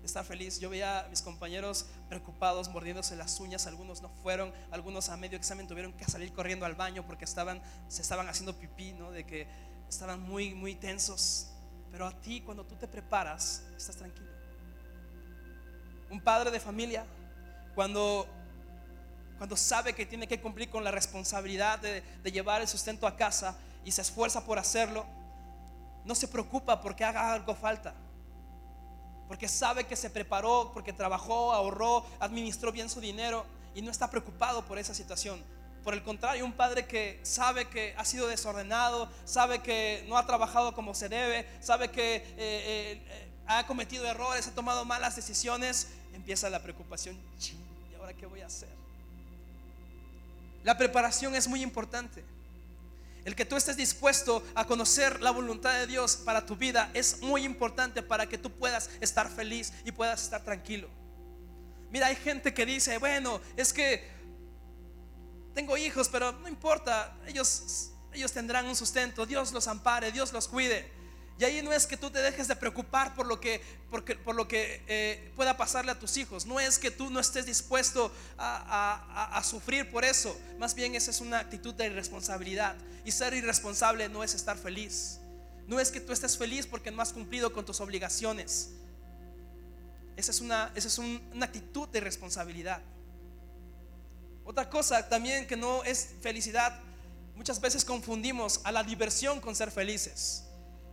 [0.06, 0.58] estar feliz.
[0.58, 5.36] Yo veía a mis compañeros preocupados, mordiéndose las uñas, algunos no fueron, algunos a medio
[5.36, 9.10] examen tuvieron que salir corriendo al baño porque estaban, se estaban haciendo pipí, ¿no?
[9.10, 9.46] de que
[9.88, 11.48] estaban muy, muy tensos.
[11.90, 14.30] Pero a ti, cuando tú te preparas, estás tranquilo.
[16.08, 17.04] Un padre de familia,
[17.74, 18.26] cuando,
[19.38, 23.16] cuando sabe que tiene que cumplir con la responsabilidad de, de llevar el sustento a
[23.16, 25.06] casa y se esfuerza por hacerlo,
[26.04, 27.94] no se preocupa porque haga algo falta
[29.30, 34.10] porque sabe que se preparó, porque trabajó, ahorró, administró bien su dinero y no está
[34.10, 35.40] preocupado por esa situación.
[35.84, 40.26] Por el contrario, un padre que sabe que ha sido desordenado, sabe que no ha
[40.26, 45.86] trabajado como se debe, sabe que eh, eh, ha cometido errores, ha tomado malas decisiones,
[46.12, 47.16] empieza la preocupación.
[47.88, 48.68] ¿Y ahora qué voy a hacer?
[50.64, 52.24] La preparación es muy importante.
[53.24, 57.20] El que tú estés dispuesto a conocer la voluntad de Dios para tu vida es
[57.22, 60.88] muy importante para que tú puedas estar feliz y puedas estar tranquilo.
[61.90, 64.08] Mira, hay gente que dice, bueno, es que
[65.54, 70.48] tengo hijos, pero no importa, ellos, ellos tendrán un sustento, Dios los ampare, Dios los
[70.48, 70.99] cuide.
[71.40, 74.46] Y ahí no es que tú te dejes de preocupar por lo que, por lo
[74.46, 76.44] que eh, pueda pasarle a tus hijos.
[76.44, 80.38] No es que tú no estés dispuesto a, sufrir por eso.
[80.58, 82.76] Más bien esa es una actitud de irresponsabilidad.
[83.06, 85.18] Y ser irresponsable no es estar feliz.
[85.66, 88.72] No es que tú estés feliz porque no has cumplido con tus obligaciones.
[90.18, 92.82] Esa es una, esa es una actitud de irresponsabilidad.
[94.44, 96.78] Otra cosa también que no es felicidad.
[97.34, 100.44] Muchas veces confundimos a la diversión con ser felices.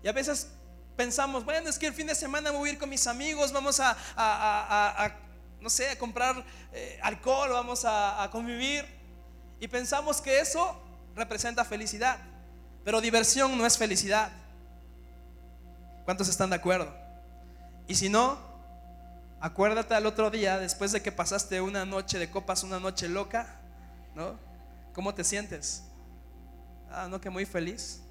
[0.04, 0.50] Y a veces
[0.98, 3.80] pensamos, bueno, es que el fin de semana voy a ir con mis amigos, vamos
[3.80, 5.16] a,
[5.62, 8.86] no sé, a comprar eh, alcohol, vamos a, convivir.
[9.60, 10.82] Y pensamos que eso
[11.16, 12.18] representa felicidad.
[12.84, 14.32] Pero diversión no es felicidad.
[16.06, 16.94] ¿Cuántos están de acuerdo?
[17.88, 18.40] Y si no,
[19.40, 23.60] acuérdate al otro día, después de que pasaste una noche de copas, una noche loca,
[24.16, 24.40] ¿no?
[24.94, 25.84] ¿Cómo te sientes?
[26.90, 28.02] Ah, no, que muy feliz.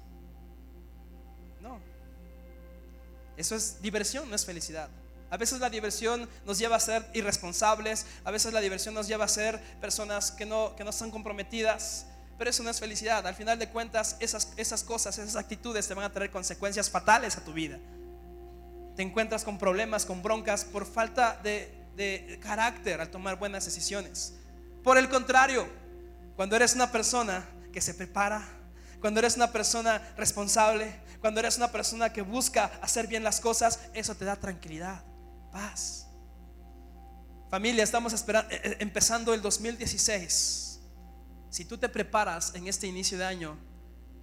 [3.37, 4.89] Eso es diversión, no es felicidad.
[5.29, 9.25] A veces la diversión nos lleva a ser irresponsables, a veces la diversión nos lleva
[9.25, 13.25] a ser personas que no, que no están comprometidas, pero eso no es felicidad.
[13.27, 17.37] Al final de cuentas, esas, esas cosas, esas actitudes te van a traer consecuencias fatales
[17.37, 17.77] a tu vida.
[18.95, 24.33] Te encuentras con problemas, con broncas por falta de, de carácter al tomar buenas decisiones.
[24.83, 25.67] Por el contrario,
[26.35, 28.47] cuando eres una persona que se prepara,
[29.01, 33.79] cuando eres una persona responsable, cuando eres una persona que busca hacer bien las cosas,
[33.93, 35.03] eso te da tranquilidad,
[35.51, 36.07] paz.
[37.49, 40.79] Familia, estamos esperando, eh, eh, empezando el 2016.
[41.49, 43.57] Si tú te preparas en este inicio de año,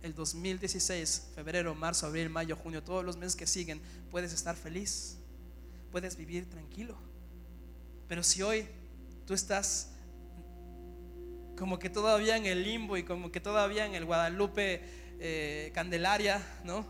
[0.03, 3.81] el 2016, febrero, marzo, abril, mayo, junio, todos los meses que siguen,
[4.11, 5.17] puedes estar feliz,
[5.91, 6.97] puedes vivir tranquilo.
[8.07, 8.69] Pero si hoy
[9.27, 9.89] tú estás
[11.57, 14.83] como que todavía en el limbo y como que todavía en el Guadalupe
[15.21, 16.87] eh, Candelaria, ¿no?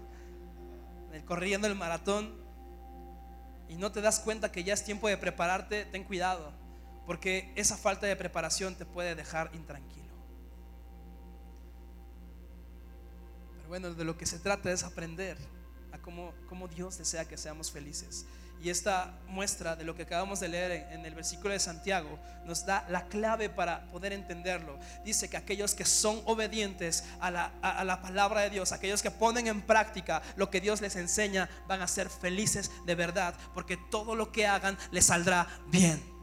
[1.22, 2.34] corriendo el maratón
[3.68, 6.52] y no te das cuenta que ya es tiempo de prepararte, ten cuidado,
[7.06, 10.04] porque esa falta de preparación te puede dejar intranquilo.
[13.56, 15.38] Pero bueno, de lo que se trata es aprender
[15.92, 18.26] a cómo, cómo Dios desea que seamos felices.
[18.62, 22.64] Y esta muestra de lo que acabamos de leer en, el versículo de Santiago nos
[22.64, 24.78] da la clave para poder entenderlo.
[25.04, 29.10] Dice que aquellos que son obedientes a la, a la palabra de Dios, aquellos que
[29.10, 33.76] ponen en práctica lo que Dios les enseña, van a ser felices de verdad, porque
[33.90, 36.13] todo lo que hagan les saldrá bien.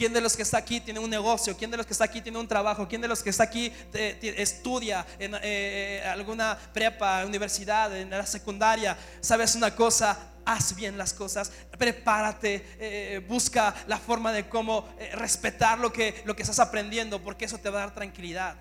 [0.00, 1.54] ¿Quién de los que está aquí tiene un negocio?
[1.54, 2.88] ¿Quién de los que está aquí tiene un trabajo?
[2.88, 8.24] ¿Quién de los que está aquí estudia en eh, eh, alguna prepa, universidad, en la
[8.24, 8.96] secundaria?
[9.20, 10.18] ¿Sabes una cosa?
[10.46, 16.34] Haz bien las cosas, prepárate, eh, busca la forma de cómo respetar lo que, lo
[16.34, 18.56] que estás aprendiendo, porque eso te va a dar tranquilidad.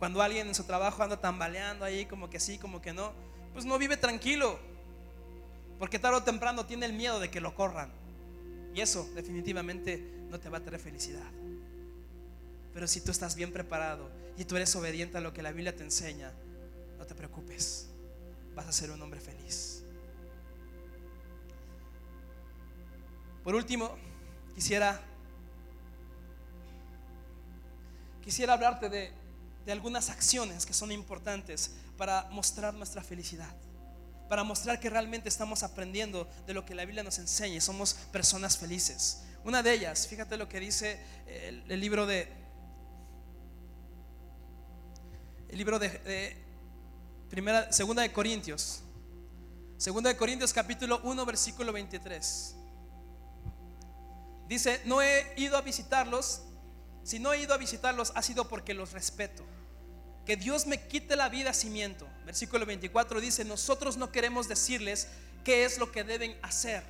[0.00, 3.12] Cuando alguien en su trabajo anda tambaleando ahí, como que sí, como que no,
[3.52, 4.58] pues no vive tranquilo,
[5.78, 7.97] porque tarde o temprano tiene el miedo de que lo corran.
[8.78, 11.28] Y eso definitivamente no te va a traer felicidad.
[12.72, 15.74] Pero si tú estás bien preparado y tú eres obediente a lo que la Biblia
[15.74, 16.32] te enseña,
[16.96, 17.88] no te preocupes,
[18.54, 19.82] vas a ser un hombre feliz.
[23.42, 23.96] Por último,
[24.54, 25.02] quisiera
[28.22, 29.10] quisiera hablarte de,
[29.66, 33.52] de algunas acciones que son importantes para mostrar nuestra felicidad
[34.28, 37.94] para mostrar que realmente estamos aprendiendo de lo que la Biblia nos enseña y somos
[38.12, 39.22] personas felices.
[39.44, 42.28] Una de ellas, fíjate lo que dice el, libro de
[45.48, 46.36] el libro de,
[47.30, 48.82] primera segunda de Corintios.
[49.78, 52.54] Segunda de Corintios capítulo 1 versículo 23.
[54.48, 56.42] Dice, "No he ido a visitarlos,
[57.04, 59.44] si no he ido a visitarlos ha sido porque los respeto."
[60.28, 62.06] Que Dios me quite la vida si miento.
[62.26, 65.08] Versículo 24 dice, nosotros no queremos decirles
[65.42, 66.82] qué es lo que deben hacer,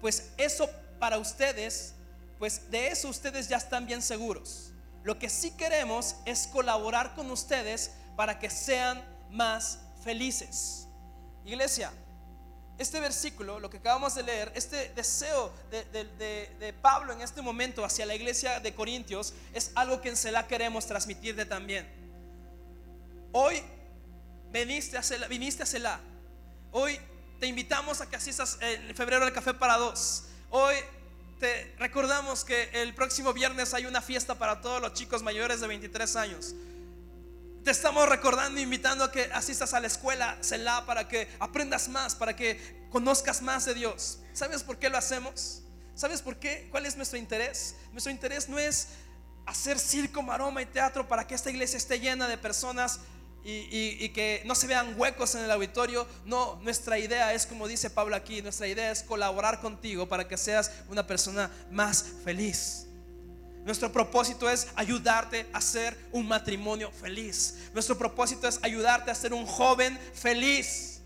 [0.00, 1.94] pues eso para ustedes,
[2.40, 4.72] pues de eso ustedes ya están bien seguros.
[5.04, 9.00] Lo que sí queremos es colaborar con ustedes para que sean
[9.30, 10.88] más felices.
[11.44, 11.92] Iglesia,
[12.76, 18.04] este versículo, lo que acabamos de leer, este deseo de, Pablo en este momento hacia
[18.04, 21.99] la iglesia de Corintios, es algo que en Selah queremos transmitirte también.
[23.32, 23.62] Hoy
[24.52, 26.00] viniste a Selah, a
[26.72, 26.98] Hoy
[27.38, 30.24] te invitamos a que asistas en febrero al café para dos.
[30.50, 30.74] Hoy
[31.38, 35.68] te recordamos que el próximo viernes hay una fiesta para todos los chicos mayores de
[35.68, 36.54] 23 años.
[37.62, 42.16] Te estamos recordando, invitando a que asistas a la escuela Selah para que aprendas más,
[42.16, 44.18] para que conozcas más de Dios.
[44.32, 45.62] ¿Sabes por qué lo hacemos?
[45.94, 46.66] ¿Sabes por qué?
[46.72, 47.76] ¿Cuál es nuestro interés?
[47.92, 48.88] Nuestro interés no es
[49.46, 53.00] hacer circo, maroma y teatro para que esta iglesia esté llena de personas
[53.44, 56.06] y, que no se vean huecos en el auditorio.
[56.24, 60.36] No, nuestra idea es, como dice Pablo aquí, nuestra idea es colaborar contigo para que
[60.36, 62.86] seas una persona más feliz.
[63.64, 67.68] Nuestro propósito es ayudarte a ser un matrimonio feliz.
[67.74, 71.02] Nuestro propósito es ayudarte a ser un joven feliz.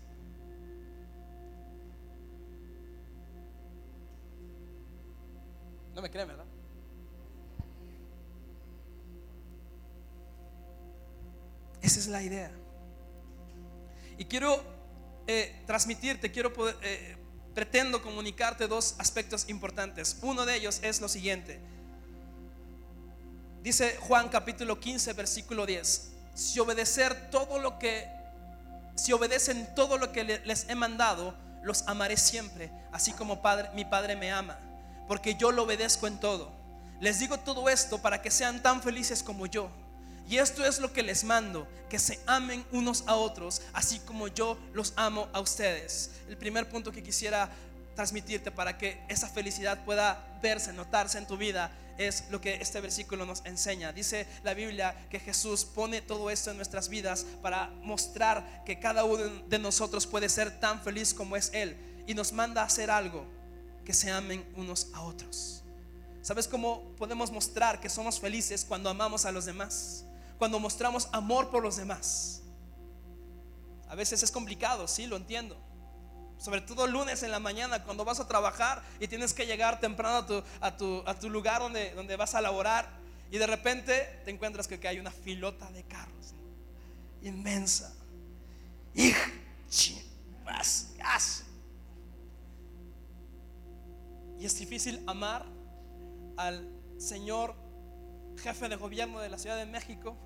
[5.93, 6.44] No me creen, ¿verdad?
[11.85, 12.49] Esa es la idea.
[14.17, 14.59] Y quiero
[15.27, 17.15] eh, transmitirte, quiero poder, eh,
[17.53, 20.17] pretendo comunicarte dos aspectos importantes.
[20.23, 21.61] Uno de ellos es lo siguiente.
[23.61, 26.11] Dice Juan capítulo 15, versículo 10.
[26.33, 28.09] Si obedecer todo lo que,
[28.95, 33.85] si obedecen todo lo que les he mandado, los amaré siempre, así como padre, mi
[33.85, 34.57] Padre me ama,
[35.07, 36.51] porque yo lo obedezco en todo.
[36.99, 39.69] Les digo todo esto para que sean tan felices como yo.
[40.27, 44.27] Y esto es lo que les mando, que se amen unos a otros, así como
[44.27, 46.11] yo los amo a ustedes.
[46.27, 47.49] El primer punto que quisiera
[47.95, 52.81] transmitirte para que esa felicidad pueda verse, notarse en tu vida, es lo que este
[52.81, 53.93] versículo nos enseña.
[53.93, 59.05] Dice la Biblia que Jesús pone todo esto en nuestras vidas para mostrar que cada
[59.05, 61.77] uno de nosotros puede ser tan feliz como es Él.
[62.07, 63.25] Y nos manda a hacer algo,
[63.85, 65.63] que se amen unos a otros.
[66.21, 70.05] ¿Sabes cómo podemos mostrar que somos felices cuando amamos a los demás?
[70.37, 72.41] Cuando mostramos amor por los demás.
[73.87, 75.57] A veces es complicado, sí, lo entiendo.
[76.37, 80.43] Sobre todo lunes en la mañana, cuando vas a trabajar y tienes que llegar temprano
[80.59, 85.11] a tu, lugar donde vas a laborar y de repente te encuentras que, hay una
[85.11, 86.33] filota de carros
[87.21, 87.93] inmensa.
[94.39, 95.45] Y es difícil amar
[96.37, 97.55] al Señor
[98.37, 100.15] jefe de gobierno de la Ciudad de México,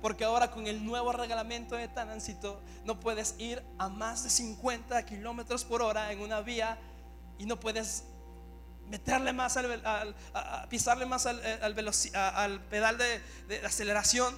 [0.00, 5.04] Porque ahora con el nuevo reglamento de tránsito no puedes ir a más de 50
[5.06, 6.78] kilómetros por hora en una vía
[7.38, 8.04] y no puedes
[8.88, 10.16] meterle más al,
[10.68, 14.36] pisarle más al, eh, al, pedal de, aceleración.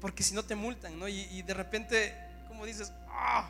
[0.00, 1.08] Porque si no te multan, ¿no?
[1.08, 2.16] Y, de repente,
[2.48, 3.48] como dices, ¡ah!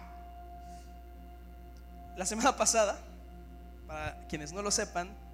[2.17, 2.99] la semana pasada,
[3.87, 5.28] para quienes no lo sepan,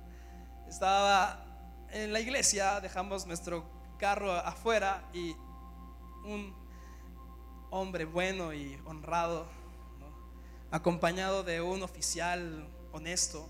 [0.74, 3.64] estaba en la iglesia, dejamos nuestro
[3.96, 5.30] carro afuera y
[6.24, 6.52] un
[7.70, 9.46] hombre bueno y honrado,
[10.72, 13.48] acompañado de un oficial honesto,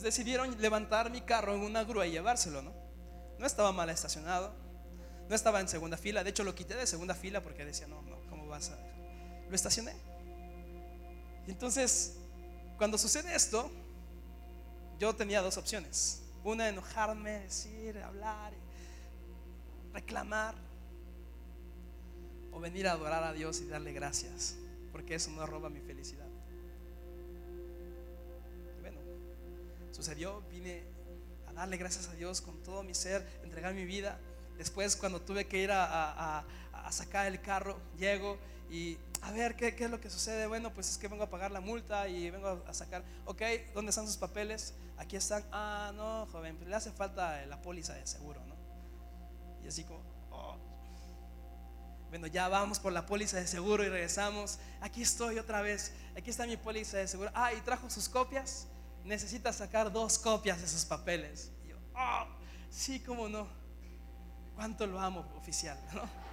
[0.00, 2.60] decidieron levantar mi carro en una grúa y llevárselo.
[2.60, 2.72] ¿no?
[3.38, 4.52] no estaba mal estacionado,
[5.28, 8.02] no estaba en segunda fila, de hecho lo quité de segunda fila porque decía, no,
[8.02, 8.78] no, ¿cómo vas a...?
[9.48, 9.94] Lo estacioné.
[11.46, 12.16] Y entonces,
[12.76, 13.70] cuando sucede esto,
[14.98, 16.22] yo tenía dos opciones.
[16.44, 18.52] Una, enojarme, decir, hablar,
[19.92, 20.54] reclamar.
[22.52, 24.56] O venir a adorar a Dios y darle gracias.
[24.92, 26.26] Porque eso no roba mi felicidad.
[28.80, 29.00] bueno,
[29.90, 30.84] sucedió, vine
[31.48, 34.18] a darle gracias a Dios con todo mi ser, entregar mi vida.
[34.58, 36.44] Después, cuando tuve que ir a,
[36.90, 38.36] sacar el carro, llego
[38.70, 40.46] y a ver, ¿qué, ¿qué, es lo que sucede?
[40.46, 43.40] Bueno, pues es que vengo a pagar la multa y vengo a sacar, ok,
[43.72, 44.74] ¿dónde están sus papeles?
[44.96, 48.54] Aquí están, ah, no, joven, pero le hace falta la póliza de seguro, ¿no?
[49.64, 50.56] Y así como, oh.
[52.10, 56.30] bueno, ya vamos por la póliza de seguro y regresamos, aquí estoy otra vez, aquí
[56.30, 58.66] está mi póliza de seguro, ah, y trajo sus copias,
[59.04, 61.50] necesita sacar dos copias de sus papeles.
[61.64, 62.26] Y yo, oh,
[62.70, 63.48] sí, cómo no,
[64.54, 66.24] cuánto lo amo, oficial, ¿no?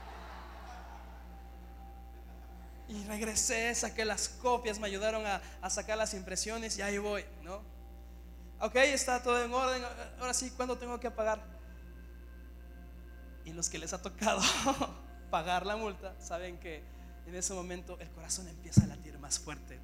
[2.92, 7.62] Y regresé, saqué las copias, me ayudaron a, sacar las impresiones y ahí voy, ¿no?
[8.64, 9.82] Ok, está todo en orden.
[10.20, 11.42] Ahora sí, ¿cuándo tengo que pagar?
[13.44, 14.40] Y los que les ha tocado
[15.32, 16.84] pagar la multa saben que
[17.26, 19.80] en ese momento el corazón empieza a latir más fuerte.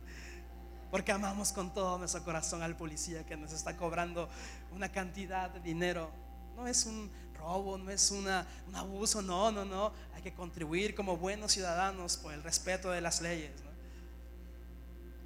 [0.91, 4.29] Porque amamos con todo nuestro corazón al policía que nos está cobrando
[4.71, 6.11] una cantidad de dinero.
[6.55, 8.27] No es un robo, no es un
[8.75, 9.91] abuso, no, no, no.
[10.13, 13.53] Hay que contribuir como buenos ciudadanos por el respeto de las leyes.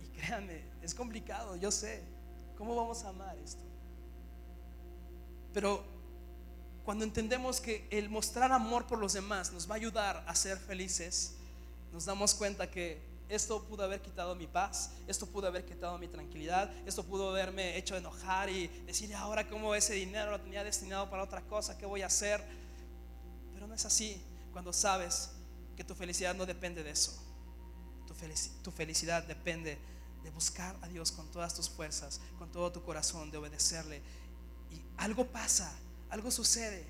[0.06, 2.21] Y créanme, es complicado, yo sé.
[2.62, 3.64] ¿Cómo vamos a amar esto?
[5.52, 5.84] Pero
[6.86, 10.60] cuando entendemos que el mostrar amor por los demás nos va a ayudar a ser
[10.60, 11.34] felices,
[11.92, 16.08] nos damos cuenta que esto pudo haber quitado mi paz, esto pudo haber quitado mi
[16.08, 21.10] tranquilidad, esto pudo haberme hecho enojar y decir ahora cómo ese dinero lo tenía destinado
[21.10, 22.44] para otra cosa, ¿qué voy a hacer?
[23.56, 25.32] Pero no es así cuando sabes
[25.76, 27.12] que tu felicidad no depende de eso.
[28.64, 29.80] Tu, felicidad depende
[30.24, 34.02] de buscar a Dios con todas tus fuerzas, con todo tu corazón, de obedecerle.
[34.72, 35.72] Y algo pasa,
[36.10, 36.86] algo sucede,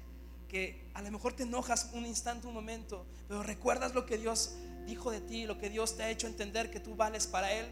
[0.47, 4.51] que a lo mejor te enojas un instante, un momento, pero recuerdas lo que Dios
[4.86, 7.65] dijo de ti, lo que Dios te ha hecho entender que tú vales para Él,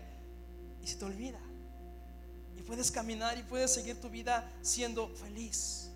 [0.82, 1.40] y se te olvida.
[2.58, 5.90] Y puedes caminar y puedes seguir tu vida siendo feliz.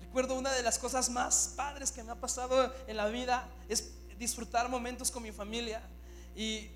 [0.00, 3.90] Recuerdo una de las cosas más padres que me ha pasado en la vida es
[4.18, 5.82] disfrutar momentos con mi familia.
[6.36, 6.68] Y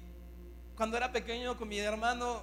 [0.79, 2.41] cuando era pequeño con mi hermano,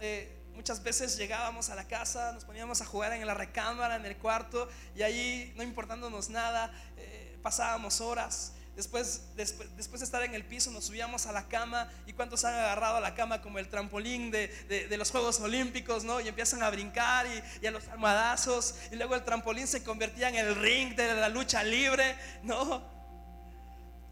[0.00, 4.04] eh, muchas veces llegábamos a la casa, nos poníamos a jugar en la recámara, en
[4.04, 8.54] el cuarto, y ahí, no importándonos nada, eh, pasábamos horas.
[8.74, 12.44] Después, después, después, de estar en el piso nos subíamos a la cama y cuántos
[12.44, 16.20] han agarrado a la cama como el trampolín de, de, los Juegos Olímpicos, ¿no?
[16.20, 20.28] Y empiezan a brincar y, y, a los almohadazos y luego el trampolín se convertía
[20.28, 22.96] en el ring de la lucha libre, ¿no?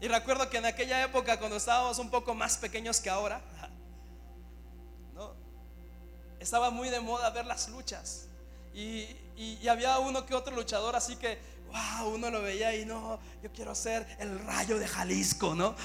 [0.01, 3.41] Y recuerdo que en aquella época cuando estábamos un poco más pequeños que ahora.
[6.39, 8.27] Estaba muy de moda ver las luchas
[8.75, 13.51] y, había uno que otro luchador así que wow, uno lo veía y no, yo
[13.51, 15.75] quiero ser el rayo de Jalisco, ¿no?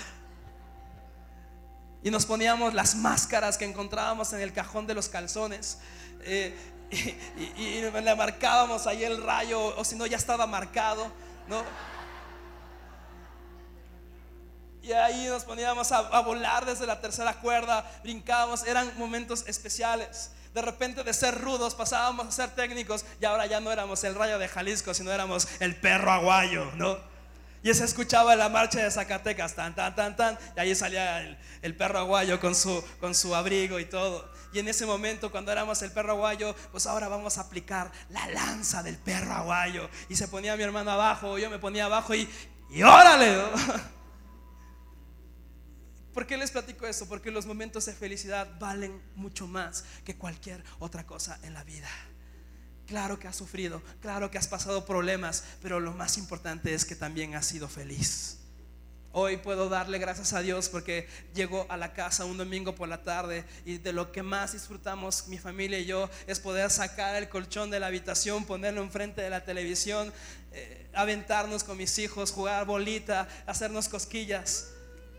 [2.03, 5.79] Y nos poníamos las máscaras que encontrábamos en el cajón de los calzones.
[6.23, 6.57] Eh,
[7.57, 11.11] y, le marcábamos ahí el rayo, o si no, ya estaba marcado,
[11.47, 11.63] ¿no?
[14.83, 20.31] Y ahí nos poníamos a volar desde la tercera cuerda, brincábamos, eran momentos especiales.
[20.55, 24.15] De repente de ser rudos pasábamos a ser técnicos y ahora ya no éramos el
[24.15, 26.99] rayo de Jalisco, sino éramos el perro aguayo, ¿no?
[27.63, 31.21] Y se escuchaba la marcha de Zacatecas, tan, tan, tan, tan, y ahí salía
[31.61, 34.33] el, perro aguayo con su, con su abrigo y todo.
[34.53, 38.27] Y en ese momento, cuando éramos el perro aguayo, pues ahora vamos a aplicar la
[38.29, 39.91] lanza del perro aguayo.
[40.09, 42.29] Y se ponía mi hermano abajo, yo me ponía abajo y,
[42.71, 43.43] y órale.
[46.13, 47.07] ¿Por qué les platico esto?
[47.07, 51.89] Porque los momentos de felicidad valen mucho más que cualquier otra cosa en la vida.
[52.87, 56.97] Claro que has sufrido, claro que has pasado problemas, pero lo más importante es que
[56.97, 58.39] también has sido feliz.
[59.13, 63.03] Hoy puedo darle gracias a Dios porque llego a la casa un domingo por la
[63.03, 67.29] tarde y de lo que más disfrutamos mi familia y yo es poder sacar el
[67.29, 70.13] colchón de la habitación, ponerlo enfrente de la televisión,
[70.53, 74.69] eh, aventarnos con mis hijos, jugar bolita, hacernos cosquillas.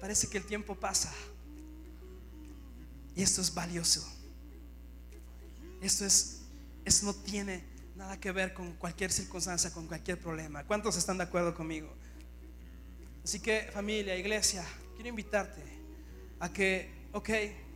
[0.02, 1.14] Parece que el tiempo pasa.
[3.16, 4.06] Y esto es valioso.
[5.80, 6.42] Esto es,
[6.84, 7.64] esto no tiene
[7.96, 10.64] nada que ver con cualquier circunstancia, con cualquier problema.
[10.66, 11.94] ¿Cuántos están de acuerdo conmigo?
[13.24, 15.62] Así que familia, iglesia, quiero invitarte
[16.40, 17.30] a que, ok,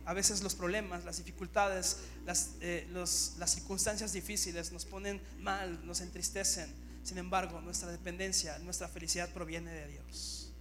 [0.04, 6.00] a veces los problemas, las dificultades, las, eh, las circunstancias difíciles nos ponen mal, nos
[6.00, 6.72] entristecen.
[7.04, 10.52] Sin embargo, nuestra dependencia, nuestra felicidad proviene de Dios,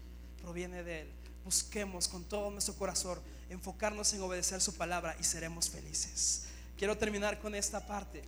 [0.42, 1.25] proviene de Él.
[1.46, 3.20] Busquemos con todo nuestro corazón
[3.50, 6.48] enfocarnos en obedecer su palabra y seremos felices.
[6.76, 8.24] Quiero terminar con esta parte.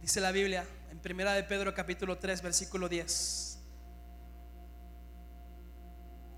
[0.00, 3.58] Dice la Biblia en Primera de Pedro capítulo 3 versículo 10.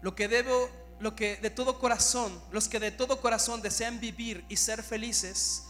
[0.00, 0.70] Lo que debo,
[1.00, 5.64] lo que de todo corazón, los que de todo corazón desean vivir y ser felices,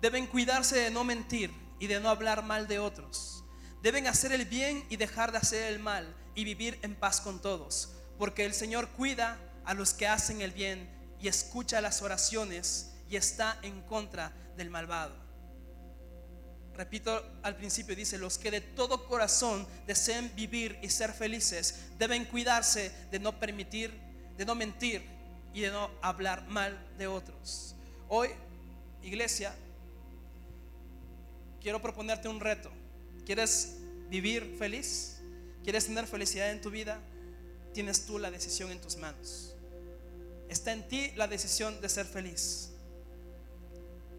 [0.00, 3.44] deben cuidarse de no mentir y de no hablar mal de otros.
[3.82, 7.40] Deben hacer el bien y dejar de hacer el mal y vivir en paz con
[7.40, 10.88] todos, porque el Señor cuida a los que hacen el bien
[11.20, 15.28] y escucha las oraciones y está en contra del malvado
[16.78, 22.24] repito al principio, dice, los que de todo corazón deseen vivir y ser felices deben
[22.24, 23.92] cuidarse de no permitir,
[24.36, 25.02] de no mentir
[25.52, 27.74] y de no hablar mal de otros.
[28.08, 28.28] Hoy,
[29.02, 29.52] iglesia,
[31.60, 32.70] quiero proponerte un reto.
[33.28, 33.74] ¿Quieres
[34.08, 35.18] vivir feliz?
[35.62, 36.98] ¿Quieres tener felicidad en tu vida?
[37.74, 39.54] Tienes tú la decisión en tus manos.
[40.48, 42.70] Está en ti la decisión de ser feliz.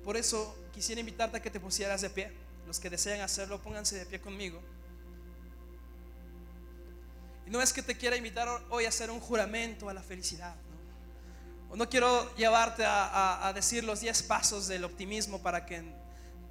[0.03, 2.31] Por eso quisiera invitarte a que te pusieras de pie.
[2.67, 4.61] Los que desean hacerlo, pónganse de pie conmigo.
[7.47, 10.53] Y no es que te quiera invitar hoy a hacer un juramento a la felicidad.
[10.53, 11.73] ¿no?
[11.73, 15.81] O no quiero llevarte a, decir los 10 pasos del optimismo para que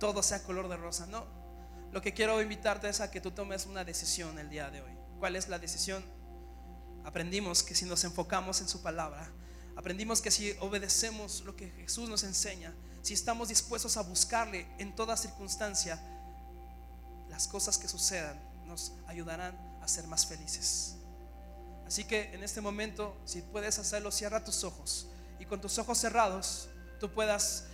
[0.01, 1.07] todo sea color de rosa.
[1.07, 1.38] No.
[1.93, 4.93] Lo que quiero invitarte es a que tú tomes una decisión el día de hoy.
[5.19, 6.05] ¿Cuál es la decisión?
[7.05, 9.31] Aprendimos que si nos enfocamos en su palabra,
[9.75, 14.95] aprendimos que si obedecemos lo que Jesús nos enseña, si estamos dispuestos a buscarle en
[14.95, 15.99] toda circunstancia,
[17.31, 20.97] las cosas que sucedan nos ayudarán a ser más felices.
[21.87, 25.09] Así que en este momento, si puedes hacerlo, cierra tus ojos
[25.41, 26.69] y con tus ojos cerrados,
[27.01, 27.65] tú puedas,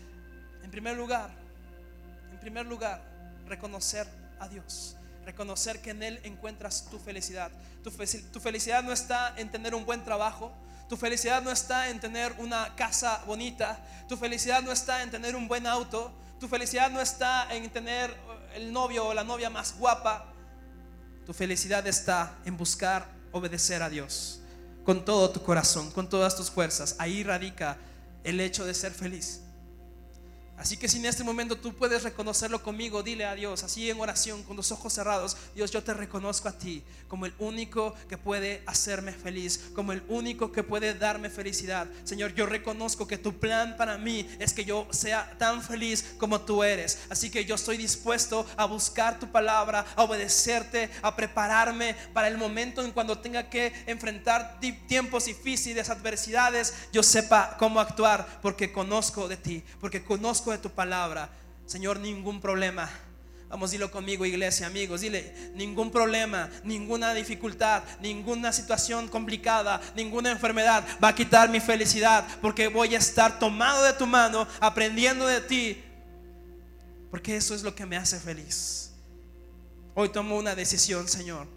[0.62, 1.36] en primer lugar,
[2.30, 3.13] en primer lugar,
[3.46, 4.06] reconocer
[4.40, 7.50] a Dios reconocer que en Él encuentras tu felicidad.
[7.82, 7.90] Tu,
[8.40, 10.52] felicidad no está en tener un buen trabajo,
[10.88, 13.78] tu felicidad no está en tener una casa bonita.
[14.08, 16.12] Tu felicidad no está en tener un buen auto.
[16.38, 18.14] Tu felicidad no está en tener
[18.54, 20.26] el novio o la novia más guapa.
[21.24, 24.40] Tu felicidad está en buscar obedecer a Dios
[24.84, 26.96] con todo tu corazón, con todas tus fuerzas.
[26.98, 27.78] Ahí radica
[28.22, 29.40] el hecho de ser feliz.
[30.56, 34.00] Así que si en este momento tú puedes reconocerlo conmigo, dile a Dios, así en
[34.00, 38.18] oración, con los ojos cerrados, Dios, yo te reconozco a ti como el único que
[38.18, 41.88] puede hacerme feliz, como el único que puede darme felicidad.
[42.04, 46.40] Señor, yo reconozco que tu plan para mí es que yo sea tan feliz como
[46.40, 47.00] tú eres.
[47.10, 52.38] Así que yo estoy dispuesto a buscar tu palabra, a obedecerte, a prepararme para el
[52.38, 59.28] momento en cuando tenga que enfrentar tiempos difíciles, adversidades, yo sepa cómo actuar porque conozco
[59.28, 61.30] de ti, porque conozco de tu palabra.
[61.66, 62.90] Señor, ningún problema.
[63.48, 65.02] Vamos, dilo conmigo, iglesia, amigos.
[65.02, 72.26] Dile, ningún problema, ninguna dificultad, ninguna situación complicada, ninguna enfermedad va a quitar mi felicidad.
[72.42, 75.82] Porque voy a estar tomado de tu mano, aprendiendo de ti.
[77.10, 78.90] Porque eso es lo que me hace feliz.
[79.94, 81.53] Hoy tomo una decisión, Señor.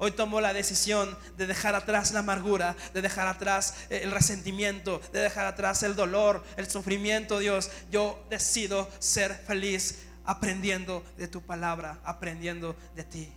[0.00, 5.00] Hoy tomo la decisión de dejar atrás la amargura, de dejar atrás eh, el resentimiento,
[5.12, 7.68] de dejar atrás el dolor, el sufrimiento, Dios.
[7.90, 13.32] Yo decido ser feliz aprendiendo de tu palabra, aprendiendo de ti.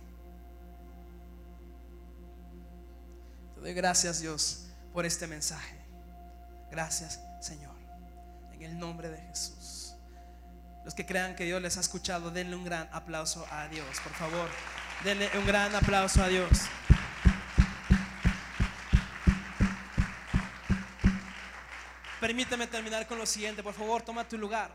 [3.56, 5.76] Te doy gracias, Dios, por este mensaje.
[6.70, 7.74] Gracias, Señor.
[8.52, 9.94] En el nombre de Jesús.
[10.84, 14.12] Los que crean que Dios les ha escuchado, denle un gran aplauso a Dios, por
[14.12, 14.48] favor.
[15.04, 16.48] Denle un gran aplauso a Dios.
[22.20, 24.70] Permíteme terminar con lo siguiente, por favor, toma tu lugar.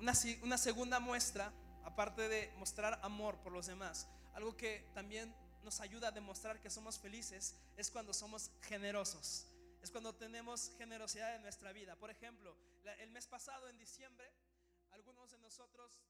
[0.00, 1.52] Una, segunda muestra,
[1.84, 6.70] aparte de mostrar amor por los demás, algo que también nos ayuda a demostrar que
[6.70, 9.48] somos felices es cuando somos generosos.
[9.82, 11.94] Es cuando tenemos generosidad en nuestra vida.
[11.96, 12.56] Por ejemplo,
[13.00, 14.32] el mes pasado, en diciembre,
[14.92, 16.00] algunos de nosotros